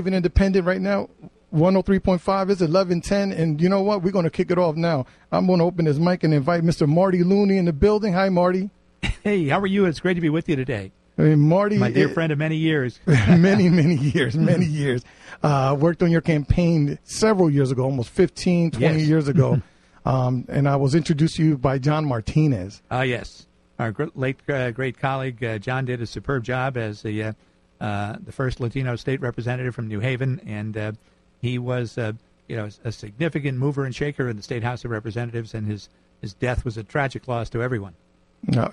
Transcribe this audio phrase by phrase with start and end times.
[0.00, 1.08] We're here in New Haven Independent right now.
[1.52, 3.32] 103.5 is 1110.
[3.32, 4.02] And you know what?
[4.02, 5.04] We're going to kick it off now.
[5.32, 6.88] I'm going to open this mic and invite Mr.
[6.88, 8.12] Marty Looney in the building.
[8.12, 8.70] Hi, Marty.
[9.22, 9.84] Hey, how are you?
[9.86, 10.92] It's great to be with you today.
[11.18, 12.98] I mean, Marty, My dear it- friend of many years.
[13.06, 15.02] many, many years, many years.
[15.42, 19.06] Uh, worked on your campaign several years ago, almost 15, 20 Yes.
[19.08, 19.60] years ago.
[20.06, 22.80] um, and I was introduced to you by John Martinez.
[22.90, 23.46] Ah, yes.
[23.78, 27.28] Our great, late uh, great colleague uh, John did a superb job as the uh,
[27.30, 27.32] uh,
[27.80, 30.92] the first Latino state representative from New Haven, and uh,
[31.40, 32.12] he was uh,
[32.48, 35.88] you know a significant mover and shaker in the state House of Representatives, and his
[36.20, 37.94] his death was a tragic loss to everyone.
[38.56, 38.68] uh,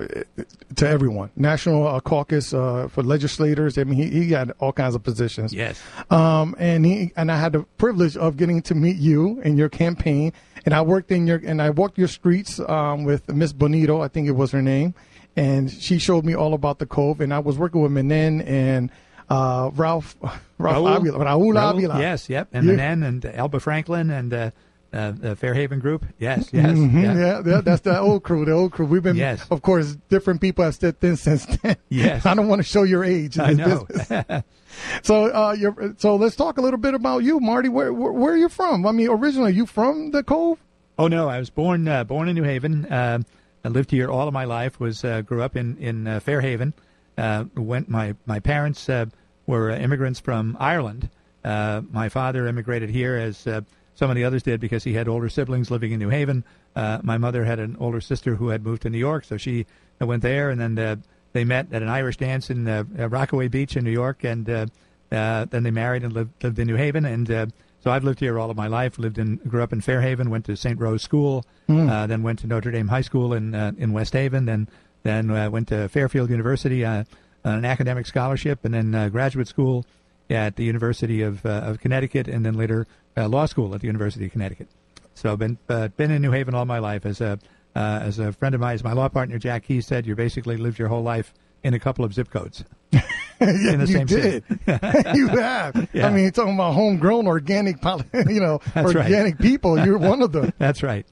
[0.75, 1.29] to everyone.
[1.35, 3.77] National uh, caucus uh, for legislators.
[3.77, 5.53] I mean, he, he had all kinds of positions.
[5.53, 5.81] Yes.
[6.09, 9.69] Um, and he and I had the privilege of getting to meet you in your
[9.69, 10.31] campaign.
[10.65, 14.07] And I worked in your and I walked your streets um, with Miss Bonito, I
[14.07, 14.93] think it was her name,
[15.37, 17.21] and she showed me all about the Cove.
[17.21, 18.91] And I was working with Menen and
[19.29, 20.97] uh, Ralph Ralph Raul.
[20.97, 21.99] Avila, Raul, Raul, Avila.
[21.99, 22.49] Yes, yep.
[22.51, 22.73] And Yeah.
[22.73, 24.51] Manen and Elba Franklin and uh,
[24.93, 26.05] uh, the Fairhaven Group.
[26.17, 26.71] Yes, yes.
[26.77, 27.41] Mhm, yeah.
[27.45, 28.45] yeah, that's the old crew.
[28.45, 28.85] The old crew.
[28.85, 29.45] We've been, Yes.
[29.51, 31.75] of course, different people have stepped in since then.
[31.89, 32.25] Yes.
[32.25, 33.37] I don't want to show your age.
[33.37, 33.87] In I know.
[35.01, 37.67] So, uh, you're, so let's talk a little bit about you, Marty.
[37.67, 38.85] Where, where, where are you from?
[38.85, 40.59] I mean, originally, you from the Cove?
[40.99, 42.85] Oh no, I was born uh, born in New Haven.
[43.67, 44.79] Uh, I lived here all of my life.
[44.79, 46.73] Was uh, grew up in in uh, Fairhaven.
[47.17, 49.05] Uh, went my my parents uh,
[49.45, 51.09] were immigrants from Ireland.
[51.43, 53.61] Uh, my father immigrated here as uh,
[53.95, 56.43] some of the others did because he had older siblings living in New Haven.
[56.75, 59.65] Uh, my mother had an older sister who had moved to New York, so she
[60.01, 60.95] uh, went there, and then uh,
[61.33, 64.49] they met at an Irish dance in uh, uh, Rockaway Beach in New York, and
[64.49, 64.65] uh,
[65.11, 67.45] uh, then they married and lived lived in New Haven, and uh,
[67.87, 68.99] so I've lived here all of my life.
[68.99, 70.77] Lived in, grew up in Fairhaven, went to St.
[70.77, 71.45] Rose School,
[71.89, 74.67] uh, then went to Notre Dame High School in uh, in West Haven, then
[75.03, 77.05] then uh, went to Fairfield University uh,
[77.45, 79.85] on an academic scholarship, and then uh, graduate school
[80.29, 83.87] at the University of uh, of Connecticut, and then later uh, law school at the
[83.87, 84.67] University of Connecticut.
[85.13, 87.05] So I've been uh, been in New Haven all my life.
[87.05, 87.39] As a
[87.73, 90.57] uh, as a friend of mine, as my law partner Jack Key said, you basically
[90.57, 91.33] lived your whole life
[91.63, 92.65] in a couple of zip codes.
[93.39, 94.43] yeah, In the you did.
[95.15, 95.87] you have.
[95.93, 96.07] Yeah.
[96.07, 97.77] I mean, you're talking about homegrown organic,
[98.27, 99.05] you know, That's right.
[99.05, 99.83] organic people.
[99.85, 100.53] You're one of them.
[100.57, 101.05] That's right.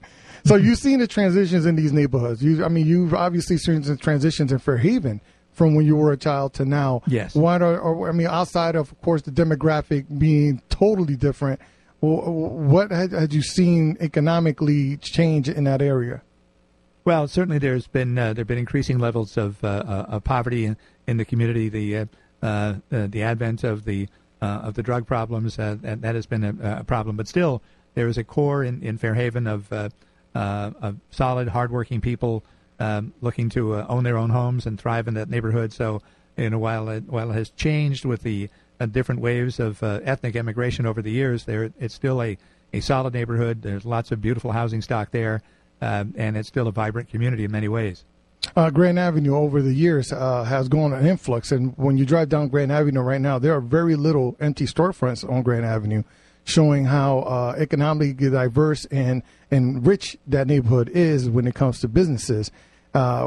[0.44, 2.42] So you've seen the transitions in these neighborhoods.
[2.42, 5.20] You, I mean, you've obviously seen the transitions in Fairhaven
[5.52, 7.02] from when you were a child to now.
[7.06, 7.34] Yes.
[7.34, 11.60] What are, or, I mean, outside of, of course, the demographic being totally different,
[12.00, 16.22] what had, had you seen economically change in that area?
[17.04, 20.76] Well, certainly there's been uh, there've been increasing levels of, uh, uh, of poverty in,
[21.06, 21.68] in the community.
[21.68, 22.08] The
[22.42, 24.08] uh, uh, the advent of the
[24.42, 27.16] uh, of the drug problems that, has been a, a problem.
[27.16, 27.62] But still,
[27.94, 29.72] there is a core in, in Fairhaven of
[30.34, 32.44] of solid, hardworking people
[32.78, 35.72] um, looking to own their own homes and thrive in that neighborhood.
[35.72, 36.02] So,
[36.36, 38.50] you know, while it, while it has changed with the
[38.90, 42.36] different waves of ethnic immigration over the years, there it's still a,
[42.74, 43.62] a solid neighborhood.
[43.62, 45.40] There's lots of beautiful housing stock there,
[45.80, 48.04] um, and it's still a vibrant community in many ways.
[48.54, 52.28] Uh, Grand Avenue over the years uh, has gone an influx, and when you drive
[52.28, 56.02] down Grand Avenue right now, there are very little empty storefronts on Grand Avenue,
[56.44, 61.88] showing how uh, economically diverse and and rich that neighborhood is when it comes to
[61.88, 62.50] businesses.
[62.94, 63.26] Uh,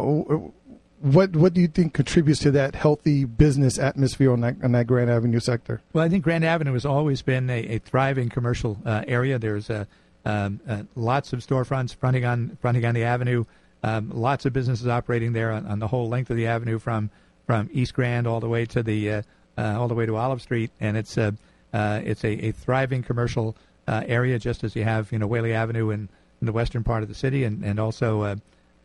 [1.01, 4.87] what what do you think contributes to that healthy business atmosphere on that on that
[4.87, 5.81] Grand Avenue sector?
[5.93, 9.39] Well, I think Grand Avenue has always been a, a thriving commercial uh, area.
[9.39, 9.85] There's uh,
[10.25, 10.59] um,
[10.95, 13.45] lots of storefronts fronting on fronting on the avenue.
[13.83, 17.09] Um, lots of businesses operating there on, on the whole length of the avenue, from
[17.45, 19.21] from East Grand all the way to the uh,
[19.57, 21.35] uh, all the way to Olive Street, and it's a
[21.73, 23.55] uh, it's a, a thriving commercial
[23.87, 26.09] uh, area, just as you have you know Whaley Avenue in,
[26.41, 28.35] in the western part of the city, and and also uh,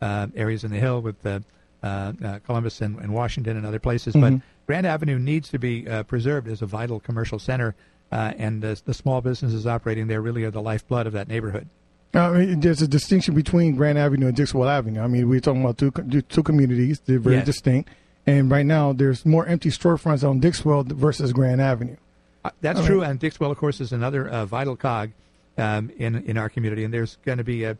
[0.01, 1.39] uh, areas in the hill with uh,
[1.83, 4.15] uh, uh, Columbus and, and Washington and other places.
[4.15, 7.75] But Grand Avenue needs to be uh, preserved as a vital commercial center,
[8.11, 11.69] uh, and the small businesses operating there really are the lifeblood of that neighborhood.
[12.15, 15.01] I mean, there's a distinction between Grand Avenue and Dixwell Avenue.
[15.01, 17.45] I mean, we're talking about two two communities; they're very Yes.
[17.45, 17.89] distinct.
[18.27, 21.97] And right now, there's more empty storefronts on Dixwell versus Grand Avenue.
[22.43, 25.11] Uh, That's true, and Dixwell, of course, is another uh, vital cog
[25.57, 27.77] um, in in our community, and there's going to be a,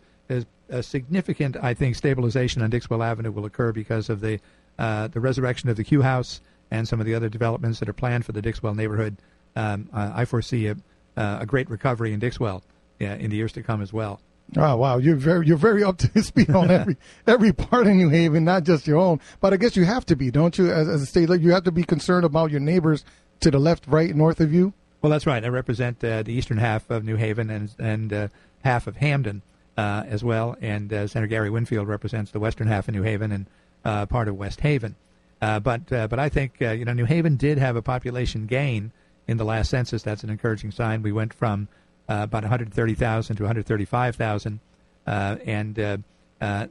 [0.69, 4.39] a significant, I think, stabilization on Dixwell Avenue will occur because of the
[4.77, 6.41] uh, the resurrection of the Q House
[6.71, 9.17] and some of the other developments that are planned for the Dixwell neighborhood.
[9.55, 10.75] Um, I foresee a,
[11.15, 12.61] uh, a great recovery in Dixwell
[12.99, 14.19] in the years to come as well.
[14.57, 16.97] Oh wow, you're very you're very up to speed on every
[17.27, 19.19] every part of New Haven, not just your own.
[19.41, 20.71] But I guess you have to be, don't you?
[20.71, 23.03] As, as a state, you have to be concerned about your neighbors
[23.41, 24.73] to the left, right, north of you.
[25.01, 25.43] Well, that's right.
[25.43, 28.27] I represent uh, the eastern half of New Haven and and uh,
[28.63, 29.41] half of Hamden
[29.77, 33.31] uh, as well, and uh, Senator Gary Winfield represents the western half of New Haven
[33.31, 33.47] and
[33.83, 34.95] uh, part of West Haven.
[35.41, 38.91] Uh, but but I think you know New Haven did have a population gain
[39.27, 40.03] in the last census.
[40.03, 41.01] That's an encouraging sign.
[41.01, 41.67] We went from
[42.07, 44.59] about 130,000 to 135,000,
[45.05, 46.03] and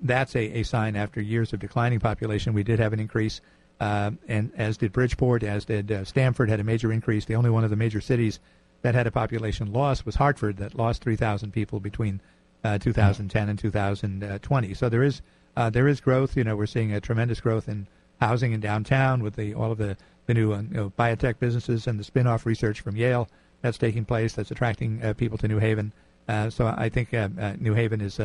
[0.03, 2.55] that's a, a sign after years of declining population.
[2.55, 3.41] We did have an increase.
[3.81, 7.25] Uh, and as did Bridgeport, as did uh, Stamford, had a major increase.
[7.25, 8.39] The only one of the major cities
[8.83, 12.21] that had a population loss was Hartford, that lost 3,000 people between
[12.63, 14.75] uh, 2010 and 2020.
[14.75, 15.23] So there is
[15.57, 16.37] uh, there is growth.
[16.37, 17.87] You know, we're seeing a tremendous growth in
[18.21, 19.97] housing in downtown with the all of the
[20.27, 23.29] the new uh, you know, biotech businesses and the spin-off research from Yale
[23.65, 24.35] that's taking place.
[24.35, 25.93] That's attracting uh, people to New Haven.
[26.29, 27.13] so I think
[27.61, 28.21] New Haven is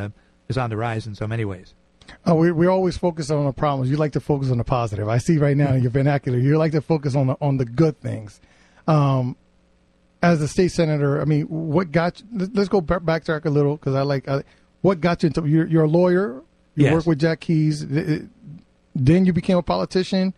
[0.49, 1.73] is on the rise in so many ways.
[2.25, 3.89] Oh, we we always focus on the problems.
[3.89, 5.07] You like to focus on the positive.
[5.07, 6.37] I see right now in your vernacular.
[6.37, 8.41] You like to focus on the on the good things.
[8.85, 9.37] Um,
[10.21, 12.21] as a state senator, I mean, what got?
[12.33, 14.41] You, let's go back track a little because I like uh,
[14.81, 15.45] what got you into.
[15.47, 16.43] You're, you're a lawyer.
[16.75, 16.93] You yes.
[16.93, 17.85] work with Jack Keyes.
[17.87, 20.33] Then you became a politician,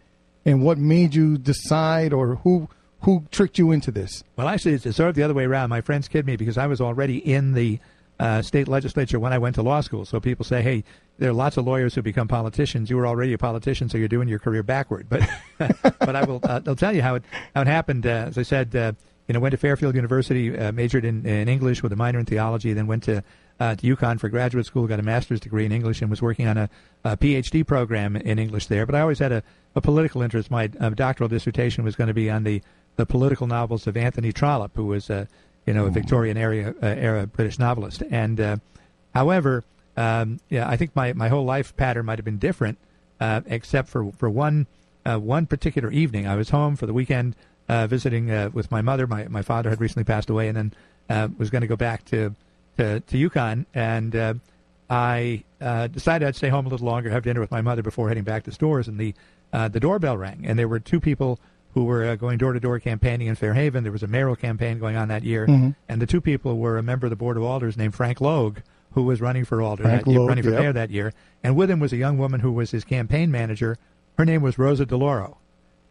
[0.45, 2.69] and what made you decide, or who
[3.01, 4.24] who tricked you into this?
[4.36, 5.69] Well, actually, it's sort of the other way around.
[5.69, 7.80] My friends kid me because I was already in the
[8.19, 10.06] uh, state legislature when I went to law school.
[10.06, 10.83] So people say, hey,
[11.18, 12.89] there are lots of lawyers who become politicians.
[12.89, 15.07] You were already a politician, so you're doing your career backward.
[15.09, 15.27] But
[16.00, 17.24] but I will uh, I'll tell you how it
[17.56, 18.06] how it happened.
[18.06, 18.94] Uh, as I said, uh,
[19.27, 22.25] you know, went to Fairfield University, uh, majored in, in English with a minor in
[22.25, 23.24] theology, then went to
[23.59, 26.48] uh, to UConn for graduate school, got a master's degree in English, and was working
[26.48, 26.69] on a,
[27.03, 28.86] a PhD program in English there.
[28.86, 29.44] But I always had a,
[29.75, 30.50] a political interest.
[30.50, 32.62] My uh, doctoral dissertation was going to be on the,
[32.96, 35.26] the political novels of Anthony Trollope, who was uh,
[35.66, 38.04] you know, a Victorian era, uh, era British novelist.
[38.10, 38.58] And uh,
[39.14, 39.64] however,
[39.96, 42.78] um, yeah, I think my, my whole life pattern might have been different,
[43.20, 44.68] uh, except for for one
[45.06, 46.28] uh, one particular evening.
[46.28, 47.36] I was home for the weekend
[47.70, 49.06] uh, visiting uh, with my mother.
[49.06, 50.58] My my father had recently passed away, and
[51.10, 52.36] then was going to go back to
[52.78, 54.42] to, to UConn, and
[54.90, 58.24] I decided I'd stay home a little longer, have dinner with my mother before heading
[58.24, 58.88] back to Storrs.
[58.88, 59.14] And the
[59.52, 61.40] the doorbell rang, and there were two people
[61.74, 63.84] who were uh, going door to door campaigning in Fairhaven.
[63.84, 65.72] There was a mayoral campaign going on that year, mm-hmm.
[65.88, 68.60] and the two people were a member of the board of alders named Frank Logue,
[68.92, 70.60] who was running for alder Frank that year, Logue, running for yep.
[70.60, 71.14] mayor that year,
[71.44, 73.78] and with him was a young woman who was his campaign manager.
[74.18, 75.38] Her name was Rosa DeLauro,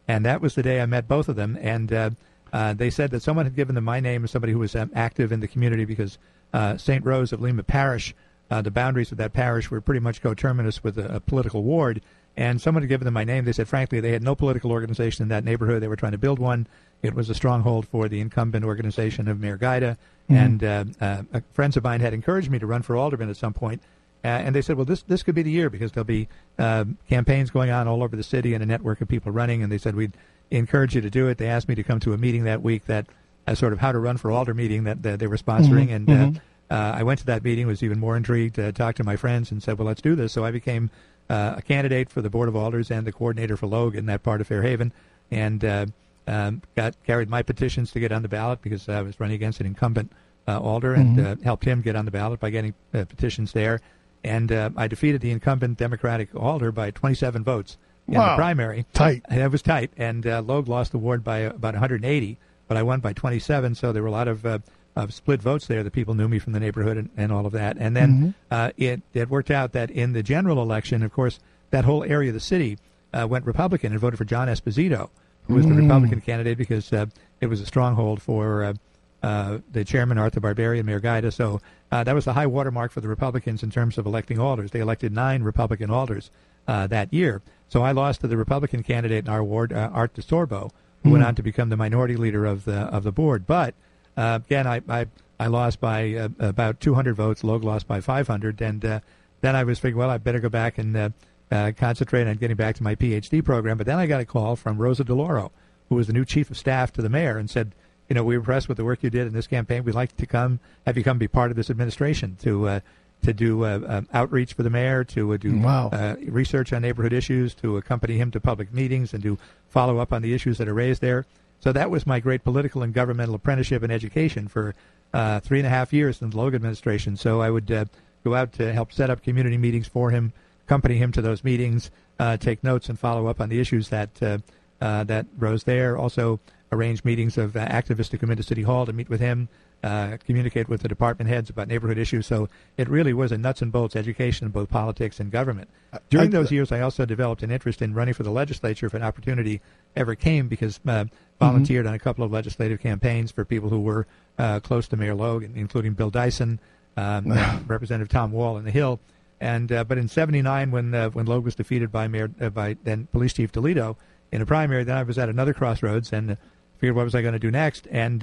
[0.07, 1.59] and that was the day I met both of them.
[1.61, 2.11] And uh,
[2.53, 4.91] uh, they said that someone had given them my name as somebody who was um,
[4.95, 6.19] active in the community because
[6.53, 7.05] uh, St.
[7.05, 8.15] Rose of Lima Parish,
[8.51, 12.03] uh, the boundaries of that parish were pretty much coterminous with a, a political ward
[12.41, 13.45] and someone had given them my name.
[13.45, 15.83] They said, frankly, they had no political organization in that neighborhood.
[15.83, 16.67] They were trying to build one.
[17.03, 19.99] It was a stronghold for the incumbent organization of Mayor Guida.
[20.31, 20.35] Mm-hmm.
[20.35, 23.53] And uh, uh, friends of mine had encouraged me to run for alderman at some
[23.53, 23.83] point.
[24.25, 26.29] Uh, and they said, well, this this could be the year because there'll be
[26.59, 29.63] uh, campaigns going on all over the city and a network of people running.
[29.63, 30.17] And they said we'd
[30.51, 31.37] encourage you to do it.
[31.37, 33.05] They asked me to come to a meeting that week that
[33.47, 35.89] uh, sort of how to run for alder meeting that, that they were sponsoring.
[35.89, 36.37] Mhm, And mhm.
[36.37, 36.41] uh,
[36.75, 39.51] uh, I went to that meeting, was even more intrigued, uh, talked to my friends,
[39.51, 40.33] and said, well, let's do this.
[40.33, 40.91] So I became
[41.31, 44.23] uh, a candidate for the Board of Alders and the coordinator for Logue in that
[44.23, 44.93] part of Fairhaven,
[45.31, 45.87] and uh,
[46.27, 49.61] um, got carried my petitions to get on the ballot because I was running against
[49.61, 50.13] an incumbent
[50.49, 51.27] uh, alder and Mhm.
[51.41, 53.81] uh, helped him get on the ballot by getting uh, petitions there.
[54.25, 58.31] And uh, I defeated the incumbent Democratic alder by 27 votes in Wow.
[58.31, 58.85] the primary.
[58.93, 59.23] Tight.
[59.31, 62.37] It was tight, and uh, Logue lost the ward by about 180,
[62.69, 63.75] but I won by 27.
[63.77, 64.59] So there were a lot of, uh,
[64.97, 65.83] of split votes there.
[65.83, 67.77] The people knew me from the neighborhood and, and all of that.
[67.79, 68.35] And then Mhm.
[68.51, 71.39] uh, it it worked out that in the general election, of course,
[71.71, 72.79] that whole area of the city
[73.13, 75.11] uh, went Republican and voted for John Esposito,
[75.47, 75.83] who was the Mm.
[75.83, 77.07] Republican candidate because uh,
[77.41, 78.65] it was a stronghold for.
[78.65, 78.75] Uh,
[79.23, 81.31] uh, the chairman, Arthur Barbieri, Mayor Guida.
[81.31, 81.61] So
[81.93, 84.71] uh, that was the high watermark for the Republicans in terms of electing alders.
[84.71, 86.31] They elected nine Republican alders
[86.67, 87.43] uh, that year.
[87.69, 90.71] So I lost to the Republican candidate in our ward, uh, Art DeSorbo,
[91.03, 91.29] who went Hmm.
[91.29, 93.47] on to become the minority leader of the of the board.
[93.47, 93.75] But
[94.21, 95.07] uh, again, I, I
[95.39, 97.43] I lost by uh, about 200 votes.
[97.43, 99.01] Logue lost by 500, and uh,
[99.41, 101.09] then I was figuring, well, I better go back and uh,
[101.51, 103.79] uh, concentrate on getting back to my PhD program.
[103.79, 105.51] But then I got a call from Rosa DeLauro,
[105.89, 107.73] who was the new chief of staff to the mayor, and said,
[108.09, 109.83] you know, we were impressed with the work you did in this campaign.
[109.85, 112.81] We'd like to come, have you come be part of this administration to uh,
[113.23, 115.91] to do uh, um, outreach for the mayor, to uh, do Wow.
[115.93, 120.13] uh, research on neighborhood issues, to accompany him to public meetings, and to follow up
[120.13, 121.27] on the issues that are raised there.
[121.61, 124.75] So that was my great political and governmental apprenticeship and education for
[125.13, 127.17] uh, three and a half years in the Logan administration.
[127.17, 127.85] So I would uh,
[128.25, 130.33] go out to help set up community meetings for him,
[130.67, 134.23] accompany him to those meetings, uh, take notes, and follow up on the issues that
[134.23, 134.39] uh,
[134.81, 135.99] uh, that rose there.
[135.99, 136.41] Also
[136.73, 139.49] arrange meetings of uh, activists to come into City Hall to meet with him,
[139.83, 142.27] uh, communicate with the department heads about neighborhood issues.
[142.27, 145.71] So it really was a nuts and bolts education in both politics and government.
[146.11, 148.95] During I- those years, I also developed an interest in running for the legislature if
[148.95, 149.61] an opportunity
[149.97, 151.07] ever came, because uh,
[151.39, 154.07] volunteered on a couple of legislative campaigns for people who were
[154.39, 156.61] uh, close to Mayor Logue, including Bill Dyson,
[156.97, 157.33] um,
[157.67, 159.01] Representative Tom Wall in the Hill.
[159.41, 162.77] And uh, but in '79, when uh, when Logue was defeated by Mayor uh, by
[162.85, 163.97] then Police Chief DiLieto
[164.31, 166.37] in a primary, then I was at another crossroads and uh,
[166.77, 167.89] figured what was I going to do next.
[167.91, 168.23] And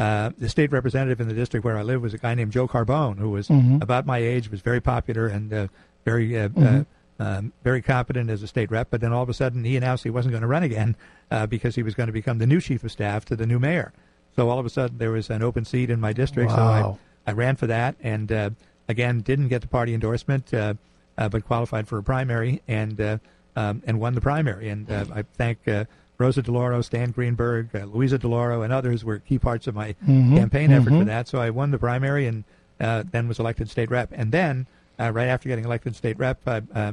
[0.00, 2.66] uh, the state representative in the district where I live was a guy named Joe
[2.66, 3.50] Carbone, who was
[3.82, 5.66] about my age, was very popular and uh,
[6.06, 6.84] very uh, uh,
[7.18, 8.88] um, very competent as a state rep.
[8.90, 10.96] But then all of a sudden, he announced he wasn't going to run again
[11.30, 13.58] uh, because he was going to become the new chief of staff to the new
[13.58, 13.92] mayor.
[14.36, 16.50] So all of a sudden, there was an open seat in my district.
[16.50, 16.56] Wow.
[16.56, 18.50] So I, I ran for that, and uh,
[18.88, 20.74] again, didn't get the party endorsement, uh,
[21.18, 23.18] uh, but qualified for a primary and uh,
[23.54, 24.70] um, and won the primary.
[24.70, 25.84] And uh, I thank uh,
[26.20, 29.94] Rosa DeLauro, Stan Greenberg, uh, Luisa DeLauro, and others were key parts of my
[30.36, 31.26] campaign effort for that.
[31.28, 32.44] So I won the primary and
[32.78, 34.10] uh, then was elected state rep.
[34.12, 34.66] And then,
[34.98, 36.92] uh, right after getting elected state rep, I uh,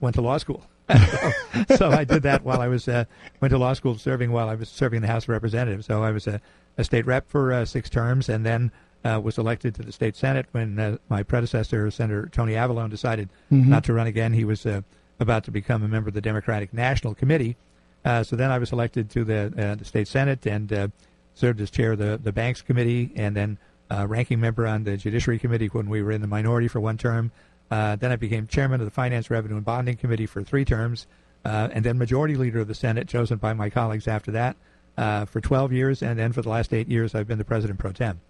[0.00, 0.62] went to law school.
[0.88, 1.32] so,
[1.76, 3.04] so I did that while I was uh,
[3.40, 5.86] went to law school, serving while I was serving in the House of Representatives.
[5.86, 6.40] So I was a,
[6.78, 8.70] a state rep for uh, six terms, and then
[9.04, 13.28] uh, was elected to the state senate when uh, my predecessor, Senator Tony Avallone, decided
[13.50, 14.32] not to run again.
[14.32, 14.82] He was uh,
[15.20, 17.56] about to become a member of the Democratic National Committee.
[18.08, 20.88] Uh, so then I was elected to the, uh, the state senate and uh,
[21.34, 23.58] served as chair of the, the Banks Committee, and then
[23.90, 26.96] uh, ranking member on the Judiciary Committee when we were in the minority for one
[26.96, 27.30] term.
[27.70, 31.06] Uh, then I became chairman of the Finance, Revenue, and Bonding Committee for three terms,
[31.44, 34.56] uh, and then majority leader of the Senate, chosen by my colleagues after that
[34.96, 37.78] uh, for 12 years, and then for the last eight years, I've been the president
[37.78, 38.22] pro tem.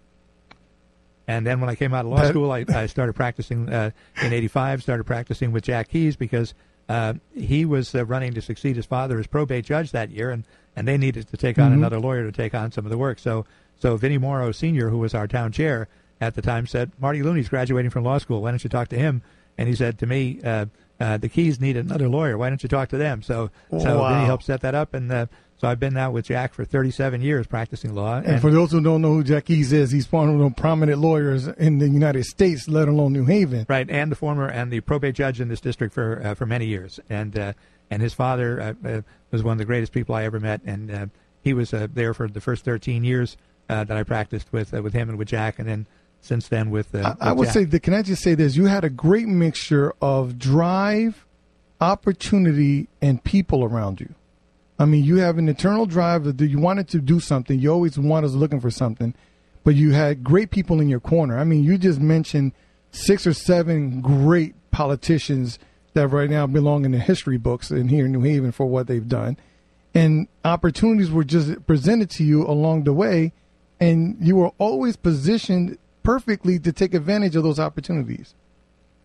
[1.25, 4.33] And then when I came out of law school, I, I started practicing uh, in
[4.33, 4.81] '85.
[4.81, 6.55] Started practicing with Jack Keyes because
[6.89, 10.43] uh, he was uh, running to succeed his father as probate judge that year, and,
[10.75, 13.19] and they needed to take on another lawyer to take on some of the work.
[13.19, 13.45] So
[13.77, 15.87] so Vinnie Mauro Sr., who was our town chair
[16.19, 18.41] at the time, said, "Marty Looney's graduating from law school.
[18.41, 19.21] Why don't you talk to him?"
[19.59, 20.67] And he said to me, uh,
[21.01, 22.37] uh, "The Keyes need another lawyer.
[22.37, 24.13] Why don't you talk to them?" So so Wow.
[24.13, 25.25] Vinnie helped set that up, and uh,
[25.57, 28.21] so I've been now with Jack for 37 years practicing law.
[28.23, 30.55] And for those who don't know who Jack Keyes is, he's one of the most
[30.55, 33.65] prominent lawyers in the United States, let alone New Haven.
[33.67, 36.65] Right, and the former and the probate judge in this district for uh, for many
[36.65, 37.53] years, and uh,
[37.91, 39.01] and his father uh, uh,
[39.31, 41.05] was one of the greatest people I ever met, and uh,
[41.41, 43.35] he was uh, there for the first 13 years
[43.67, 45.85] uh, that I practiced with uh, with him and with Jack, and then
[46.21, 46.93] since then with.
[46.93, 47.53] Uh, I, I with would Jack.
[47.53, 48.55] say, that, can I just say this?
[48.55, 51.25] You had a great mixture of drive,
[51.81, 54.13] opportunity, and people around you.
[54.77, 57.59] I mean, you have an internal drive that you wanted to do something.
[57.59, 59.13] You always want us looking for something,
[59.63, 61.37] but you had great people in your corner.
[61.37, 62.53] I mean, you just mentioned
[62.91, 65.59] six or seven great politicians
[65.93, 68.87] that right now belong in the history books in here in New Haven for what
[68.87, 69.37] they've done.
[69.93, 73.33] And opportunities were just presented to you along the way,
[73.79, 78.33] and you were always positioned perfectly to take advantage of those opportunities.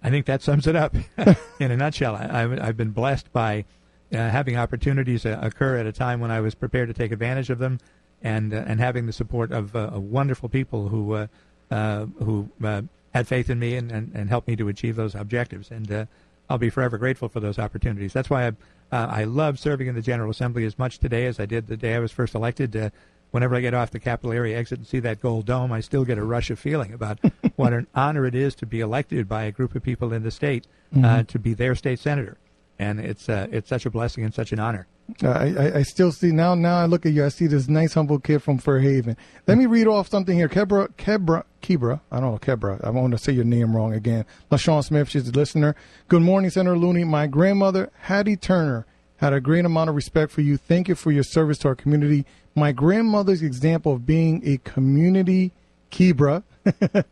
[0.02, 0.94] I think that sums it up
[1.58, 2.14] in a nutshell.
[2.14, 3.64] I, I've, I've been blessed by
[4.12, 7.50] uh, having opportunities uh, occur at a time when I was prepared to take advantage
[7.50, 7.80] of them,
[8.22, 11.26] and uh, and having the support of, uh, of wonderful people who uh,
[11.70, 12.82] uh, who uh,
[13.14, 15.70] had faith in me and, and, and helped me to achieve those objectives.
[15.70, 16.06] And uh,
[16.50, 18.12] I'll be forever grateful for those opportunities.
[18.12, 18.48] That's why I
[18.92, 21.76] uh, I love serving in the General Assembly as much today as I did the
[21.76, 22.92] day I was first elected.
[23.34, 25.80] Uh, whenever I get off the Capitol area exit and see that gold dome, I
[25.80, 27.18] still get a rush of feeling about
[27.56, 30.30] what an honor it is to be elected by a group of people in the
[30.30, 30.66] state
[31.02, 32.38] uh, to be their state senator,
[32.78, 34.86] and it's uh, it's such a blessing and such an honor.
[35.22, 36.54] Uh, I, I, I still see now.
[36.54, 37.24] Now I look at you.
[37.24, 39.16] I see this nice, humble kid from Fairhaven.
[39.46, 40.48] Let me read off something here.
[40.48, 42.00] Kebra, Kebra, Kebra.
[42.10, 42.82] I don't know Kebra.
[42.84, 44.24] I want to say your name wrong again.
[44.50, 45.10] LaShawn Smith.
[45.10, 45.74] She's a listener.
[46.08, 47.04] Good morning, Senator Looney.
[47.04, 48.86] My grandmother, Hattie Turner,
[49.16, 50.56] had a great amount of respect for you.
[50.56, 52.26] Thank you for your service to our community.
[52.54, 55.52] My grandmother's example of being a community
[55.90, 56.42] Kibra,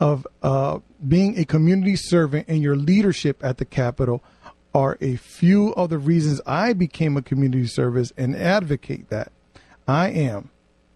[0.00, 4.22] of uh, being a community servant and your leadership at the Capitol
[4.72, 9.32] are a few of the reasons I became a community service and advocate that.
[9.88, 10.50] I am,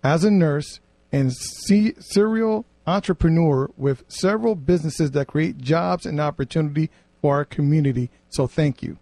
[0.04, 0.80] as a nurse
[1.10, 8.10] and se- serial entrepreneur with several businesses that create jobs and opportunity for our community.
[8.28, 8.98] So thank you.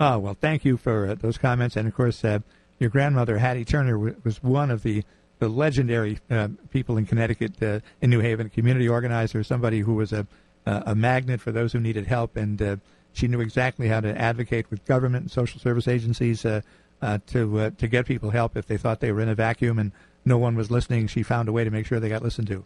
[0.00, 2.40] Oh well, thank you for uh, those comments, and of course, uh,
[2.78, 5.04] your grandmother Hattie Turner w- was one of the
[5.38, 9.94] the legendary uh, people in Connecticut, uh, in New Haven, a community organizer, somebody who
[9.94, 10.26] was a
[10.64, 12.76] a magnet for those who needed help, and uh,
[13.12, 16.60] she knew exactly how to advocate with government and social service agencies uh,
[17.26, 19.92] to to get people help if they thought they were in a vacuum and
[20.24, 21.06] no one was listening.
[21.08, 22.64] She found a way to make sure they got listened to.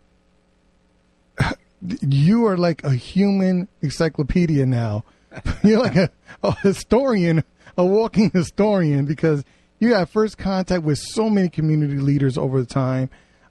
[2.00, 5.04] You are like a human encyclopedia now.
[5.64, 6.10] You're like a,
[6.42, 7.44] a historian,
[7.76, 9.44] a walking historian, because
[9.78, 13.10] you had first contact with so many community leaders over the time.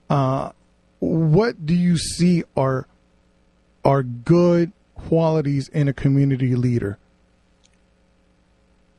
[0.10, 0.52] Uh,
[1.00, 2.88] what do you see are
[3.84, 6.98] are good qualities in a community leader?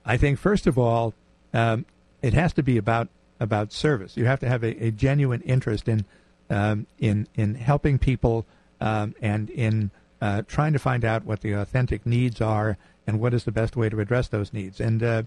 [0.04, 1.14] I think first of all,
[1.52, 1.84] um,
[2.22, 3.08] it has to be about
[3.40, 4.16] about service.
[4.16, 6.04] You have to have a, a genuine interest in
[6.48, 8.46] um, in in helping people
[8.80, 9.90] um, and in
[10.20, 13.76] uh, trying to find out what the authentic needs are and what is the best
[13.76, 14.80] way to address those needs.
[14.80, 15.23] And uh,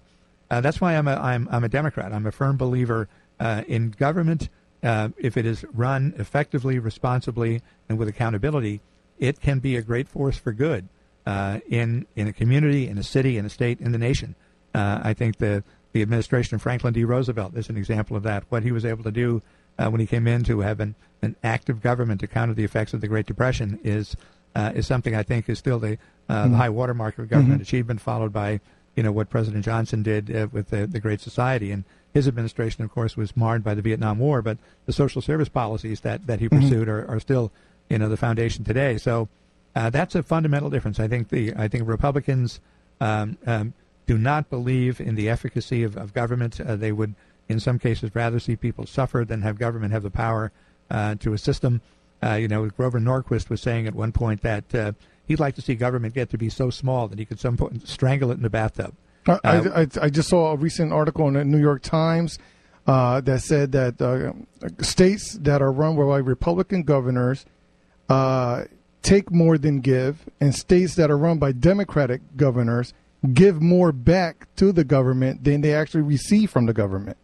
[0.50, 2.12] uh, that's why I'm a I'm I'm a Democrat.
[2.12, 4.48] I'm a firm believer uh, in government.
[4.82, 8.80] Uh, if it is run effectively, responsibly, and with accountability,
[9.18, 10.88] it can be a great force for good
[11.26, 14.34] uh, in in a community, in a city, in a state, in the nation.
[14.74, 17.04] I think the the administration of Franklin D.
[17.04, 18.44] Roosevelt is an example of that.
[18.48, 19.42] What he was able to do
[19.76, 23.00] when he came in to have an, an active government to counter the effects of
[23.00, 24.14] the Great Depression is
[24.54, 26.52] uh, is something I think is still the, uh, mm-hmm.
[26.52, 27.62] the high watermark of government mm-hmm.
[27.62, 28.60] achievement, followed by
[28.96, 31.70] you know what President Johnson did uh, with the, the Great Society.
[31.70, 35.48] And his administration, of course, was marred by the Vietnam War, but the social service
[35.48, 36.60] policies that, that he mm-hmm.
[36.60, 37.52] pursued are, are still
[37.88, 38.98] you know the foundation today.
[38.98, 39.28] So
[39.74, 40.98] uh, that's a fundamental difference.
[40.98, 42.60] I think the I think Republicans.
[43.02, 43.72] Um, um,
[44.10, 46.60] do not believe in the efficacy of, of government.
[46.60, 47.14] Uh, they would,
[47.48, 50.50] in some cases, rather see people suffer than have government have the power
[50.90, 51.80] uh, to assist them.
[52.22, 54.92] Uh, you know, Grover Norquist was saying at one point that uh,
[55.26, 57.86] he'd like to see government get to be so small that he could some point
[57.88, 58.94] strangle it in the bathtub.
[59.26, 62.38] I, I, I, just saw a recent article in the New York Times
[62.86, 64.32] uh, that said that uh,
[64.82, 67.44] states that are run by Republican governors
[69.02, 72.92] take more than give, and states that are run by Democratic governors
[73.34, 77.16] give more back to the government than they actually receive from the government.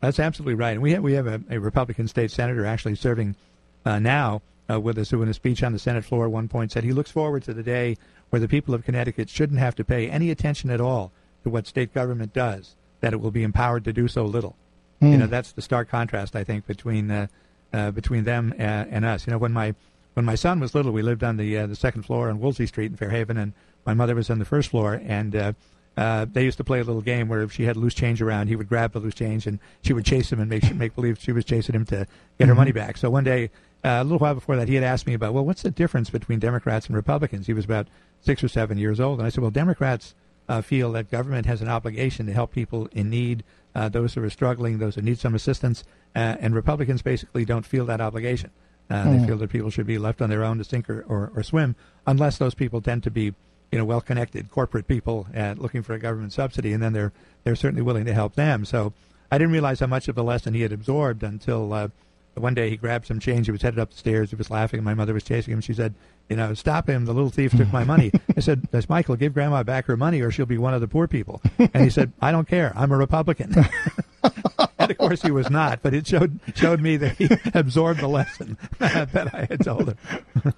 [0.00, 0.72] That's absolutely right.
[0.72, 3.36] And we have we have a, a Republican state senator actually serving
[3.84, 6.48] uh, now uh, with us, who in a speech on the Senate floor at one
[6.48, 7.96] point said he looks forward to the day
[8.30, 11.66] where the people of Connecticut shouldn't have to pay any attention at all to what
[11.66, 14.56] state government does; that it will be empowered to do so little.
[15.02, 15.06] Mm.
[15.06, 15.20] You hmm.
[15.20, 17.26] know, that's the stark contrast I think between uh,
[17.72, 19.26] uh between them uh, and us.
[19.26, 19.74] You know, when my
[20.14, 22.66] when my son was little, we lived on the uh, the second floor on Woolsey
[22.66, 23.52] Street in Fairhaven, and
[23.86, 25.52] my mother was on the first floor, and uh,
[25.96, 28.48] uh, they used to play a little game where if she had loose change around,
[28.48, 31.18] he would grab the loose change and she would chase him and make make believe
[31.18, 32.48] she was chasing him to get mm-hmm.
[32.48, 32.96] her money back.
[32.96, 33.50] So one day,
[33.82, 36.38] a little while before that, he had asked me about, well, what's the difference between
[36.38, 37.46] Democrats and Republicans?
[37.46, 37.88] He was about
[38.20, 40.14] six or seven years old, and I said, well, Democrats
[40.48, 44.22] uh, feel that government has an obligation to help people in need, uh, those who
[44.22, 48.50] are struggling, those who need some assistance, uh, and Republicans basically don't feel that obligation.
[48.90, 49.20] Uh, mm.
[49.20, 51.42] They feel that people should be left on their own to sink or, or, or
[51.42, 53.34] swim, unless those people tend to be
[53.70, 57.12] you know well-connected corporate people at looking for a government subsidy, and then they're
[57.44, 58.64] they're certainly willing to help them.
[58.64, 58.92] So
[59.30, 61.88] I didn't realize how much of the lesson he had absorbed until uh,
[62.34, 63.46] one day he grabbed some change.
[63.46, 64.30] He was headed up the stairs.
[64.30, 64.82] He was laughing.
[64.84, 65.60] My mother was chasing him.
[65.60, 65.94] She said,
[66.28, 67.04] "You know, stop him!
[67.04, 69.16] The little thief took my money." I said, "That's Michael.
[69.16, 71.90] Give Grandma back her money, or she'll be one of the poor people." And he
[71.90, 72.72] said, "I don't care.
[72.76, 73.54] I'm a Republican."
[74.78, 75.82] and of course, he was not.
[75.82, 79.98] But it showed showed me that he absorbed the lesson that I had told him.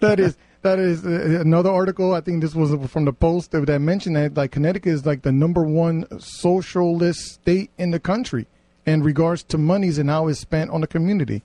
[0.01, 2.15] that is that is uh, another article.
[2.15, 5.33] I think this was from the Post that mentioned that like Connecticut is like the
[5.33, 8.47] number one socialist state in the country
[8.85, 11.43] in regards to monies and how it's spent on the community.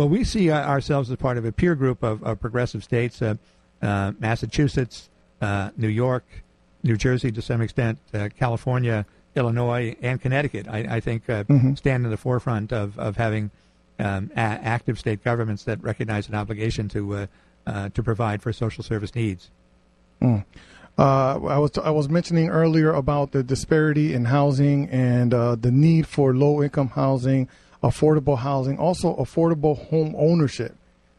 [0.00, 3.20] Well, we see uh, ourselves as part of a peer group of, of progressive states:
[3.20, 3.34] uh,
[3.82, 5.10] uh, Massachusetts,
[5.42, 6.24] uh, New York,
[6.82, 9.04] New Jersey, to some extent, uh, California,
[9.36, 10.66] Illinois, and Connecticut.
[10.70, 11.74] I, I think mm-hmm.
[11.74, 13.50] stand in the forefront of of having
[13.98, 17.28] um, a- active state governments that recognize an obligation to
[17.66, 19.50] uh, to provide for social service needs.
[20.22, 20.46] Mm.
[20.96, 25.70] Uh, I was I was mentioning earlier about the disparity in housing and uh, the
[25.70, 27.50] need for low income housing,
[27.82, 30.76] affordable housing, also affordable home ownership,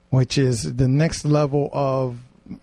[0.10, 2.18] which is the next level of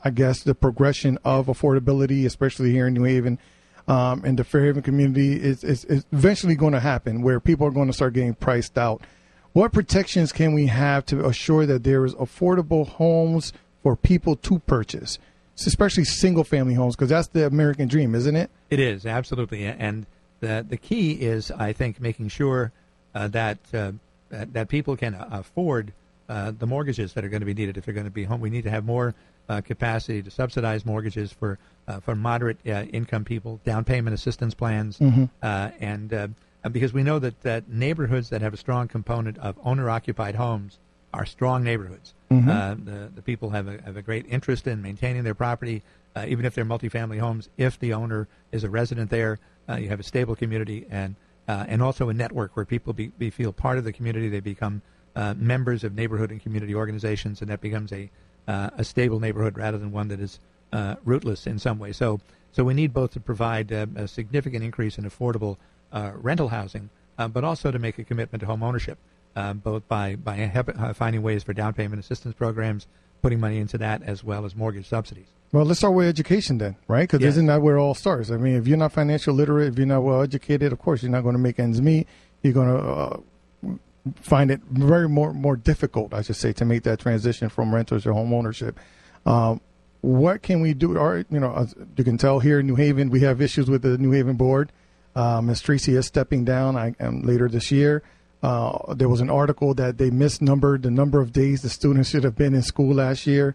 [0.04, 3.38] I guess the progression of affordability, especially here in New Haven.
[3.86, 7.70] Um, and the Fairhaven community is, is, is eventually going to happen where people are
[7.70, 9.00] going to start getting priced out.
[9.54, 14.58] What protections can we have to assure that there is affordable homes for people to
[14.60, 15.18] purchase,
[15.66, 18.50] especially single family homes, because that's the American dream, isn't it?
[18.68, 20.04] It is absolutely, and
[20.40, 22.72] the the key is, I think, making sure
[23.14, 23.92] that, uh,
[24.30, 25.92] that, people can afford
[26.28, 28.40] uh, the mortgages that are going to be needed if they're going to be home.
[28.40, 29.14] We need to have more
[29.48, 34.52] uh, capacity to subsidize mortgages for uh, for moderate uh, income people, down payment assistance
[34.52, 35.24] plans, mm-hmm.
[35.42, 36.34] and
[36.70, 40.78] because we know that, that neighborhoods that have a strong component of owner occupied homes
[41.12, 42.14] are strong neighborhoods.
[42.30, 42.48] Mm-hmm.
[42.48, 45.82] Uh, the, the people have a, have a great interest in maintaining their property,
[46.14, 47.48] uh, even if they're multifamily homes.
[47.56, 51.16] If the owner is a resident there, uh, you have a stable community and
[51.48, 54.28] uh, and also a network where people be, be, feel part of the community.
[54.28, 54.82] They become
[55.16, 58.10] uh, members of neighborhood and community organizations, and that becomes a
[58.46, 60.38] uh, a stable neighborhood rather than one that is
[61.04, 61.92] rootless in some way.
[61.92, 62.20] So
[62.52, 65.56] so we need both to provide a significant increase in affordable
[65.92, 68.98] rental housing, but also to make a commitment to home ownership.
[69.38, 72.88] uh, both by by uh, finding ways for down payment assistance programs,
[73.22, 75.26] putting money into that, as well as mortgage subsidies.
[75.52, 77.08] Well, let's start with education then, right?
[77.08, 77.28] Because Yeah.
[77.28, 78.30] isn't that where it all starts?
[78.30, 81.10] I mean, if you're not financial literate, if you're not well educated, of course you're
[81.12, 82.06] not going to make ends meet.
[82.42, 83.20] You're going to uh,
[84.20, 88.02] find it very more more difficult, I should say, to make that transition from renters
[88.04, 88.78] to home ownership.
[89.26, 89.60] Um,
[90.02, 90.96] what can we do?
[90.96, 93.98] Or you know, you can tell here in New Haven, we have issues with the
[93.98, 94.70] New Haven board.
[95.16, 95.60] Ms.
[95.62, 98.02] Tracey is stepping down I, um, later this year.
[98.42, 102.24] Uh, there was an article that they misnumbered the number of days the students should
[102.24, 103.54] have been in school last year.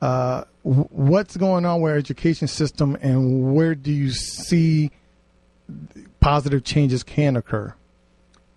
[0.00, 4.90] Uh, what's going on with our education system, and where do you see
[6.20, 7.74] positive changes can occur?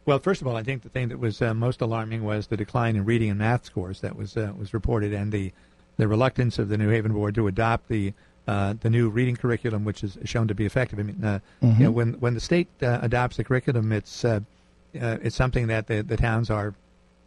[0.05, 2.57] Well, first of all, I think the thing that was uh, most alarming was the
[2.57, 5.51] decline in reading and math scores that was uh, was reported, and the
[5.97, 8.13] the reluctance of the New Haven board to adopt the
[8.47, 10.97] uh, the new reading curriculum, which is shown to be effective.
[10.97, 14.23] I mean, uh, you know, when when the state uh, adopts a curriculum, it's
[14.99, 16.73] uh, it's something that the, the towns are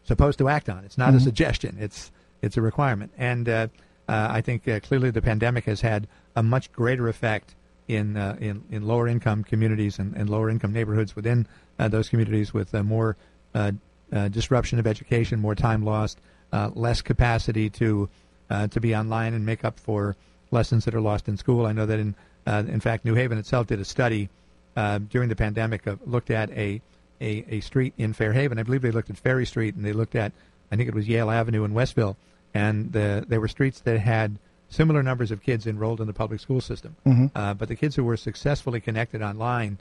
[0.04, 0.84] supposed to act on.
[0.84, 2.10] It's not a suggestion; it's
[2.42, 3.12] it's a requirement.
[3.18, 3.68] And uh,
[4.08, 7.54] uh, I think uh, clearly the pandemic has had a much greater effect
[7.88, 11.46] in uh, in, in lower income communities and, and lower income neighborhoods within
[11.78, 13.16] uh, those communities with uh, more
[13.54, 13.72] uh,
[14.12, 16.18] uh, disruption of education, more time lost,
[16.52, 18.08] uh, less capacity to
[18.50, 20.16] uh, to be online and make up for
[20.50, 21.66] lessons that are lost in school.
[21.66, 22.14] I know that in
[22.46, 24.28] uh, in fact New Haven itself did a study
[24.76, 26.80] uh, during the pandemic of looked at a,
[27.20, 28.58] a a street in Fairhaven.
[28.58, 30.32] I believe they looked at Ferry Street and they looked at
[30.72, 32.16] I think it was Yale Avenue in Westville,
[32.54, 36.38] and the, there were streets that had similar numbers of kids enrolled in the public
[36.40, 36.94] school system.
[37.34, 39.78] Uh, but the kids who were successfully connected online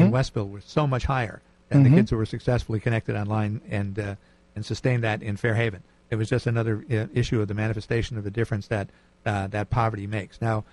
[0.00, 3.98] in Westville were so much higher than the kids who were successfully connected online and
[3.98, 4.14] uh,
[4.56, 5.82] and sustained that in Fairhaven.
[6.10, 8.88] It was just another uh, issue of the manifestation of the difference that
[9.24, 10.40] uh, that poverty makes.
[10.40, 10.64] Now,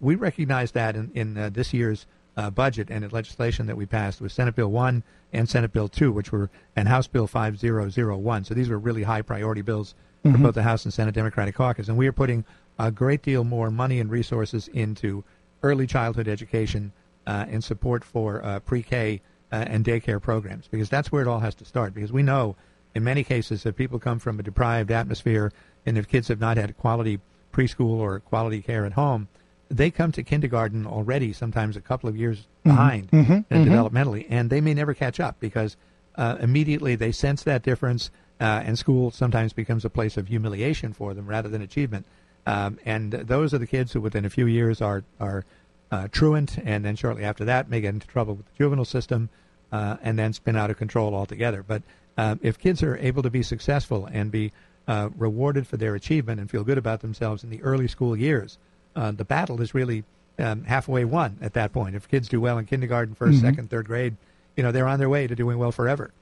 [0.00, 4.20] we recognize that in, in uh, this year's uh, budget and legislation that we passed
[4.20, 8.44] was Senate Bill 1 and Senate Bill 2, which were, and House Bill 5001.
[8.44, 11.88] So these were really high priority bills for both the House and Senate Democratic caucus.
[11.88, 12.46] And we are putting
[12.78, 15.22] a great deal more money and resources into
[15.62, 16.92] early childhood education
[17.26, 19.20] uh, and support for uh, pre-K
[19.52, 21.94] uh, and daycare programs because that's where it all has to start.
[21.94, 22.56] Because we know
[22.94, 25.52] in many cases if people come from a deprived atmosphere
[25.86, 27.20] and if kids have not had quality
[27.52, 29.28] preschool or quality care at home,
[29.76, 33.08] they come to kindergarten already sometimes a couple of years behind
[33.50, 35.76] uh, developmentally, and they may never catch up because
[36.16, 38.10] uh, immediately they sense that difference,
[38.40, 42.06] uh, and school sometimes becomes a place of humiliation for them rather than achievement.
[42.46, 45.44] Um, and those are the kids who, within a few years, are are
[45.90, 49.28] uh, truant, and then shortly after that, may get into trouble with the juvenile system,
[49.72, 51.62] uh, and then spin out of control altogether.
[51.62, 51.82] But
[52.16, 54.52] um, if kids are able to be successful and be
[54.86, 58.58] uh, rewarded for their achievement and feel good about themselves in the early school years,
[58.96, 60.04] uh, the battle is really
[60.38, 61.94] um, halfway won at that point.
[61.94, 64.16] If kids do well in kindergarten, 1st second, third grade,
[64.56, 66.12] you know they're on their way to doing well forever.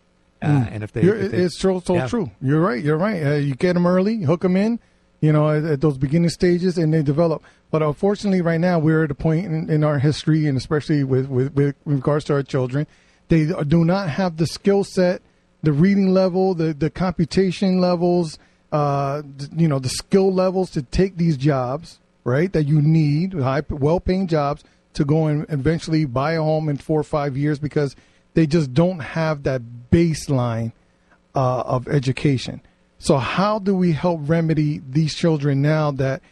[0.42, 2.08] Uh, And if they, if they- it's so so yeah.
[2.08, 2.30] true.
[2.40, 2.82] You're right.
[2.82, 3.24] You're right.
[3.24, 4.80] Uh, you get them early, hook them in,
[5.20, 7.42] you know, at, at those beginning stages, and they develop.
[7.70, 11.26] But unfortunately, right now we're at a point in, in our history, and especially with,
[11.28, 12.86] with with regards to our children,
[13.28, 15.22] they do not have the skill set,
[15.62, 18.36] the reading level, the the computation levels,
[18.72, 19.22] uh,
[19.56, 22.52] you know, the skill levels to take these jobs, right?
[22.52, 27.00] That you need, high, well-paying jobs to go and eventually buy a home in four
[27.00, 27.96] or five years because
[28.34, 30.72] they just don't have that baseline
[31.34, 32.60] uh, of education.
[32.98, 36.22] So how do we help remedy these children now that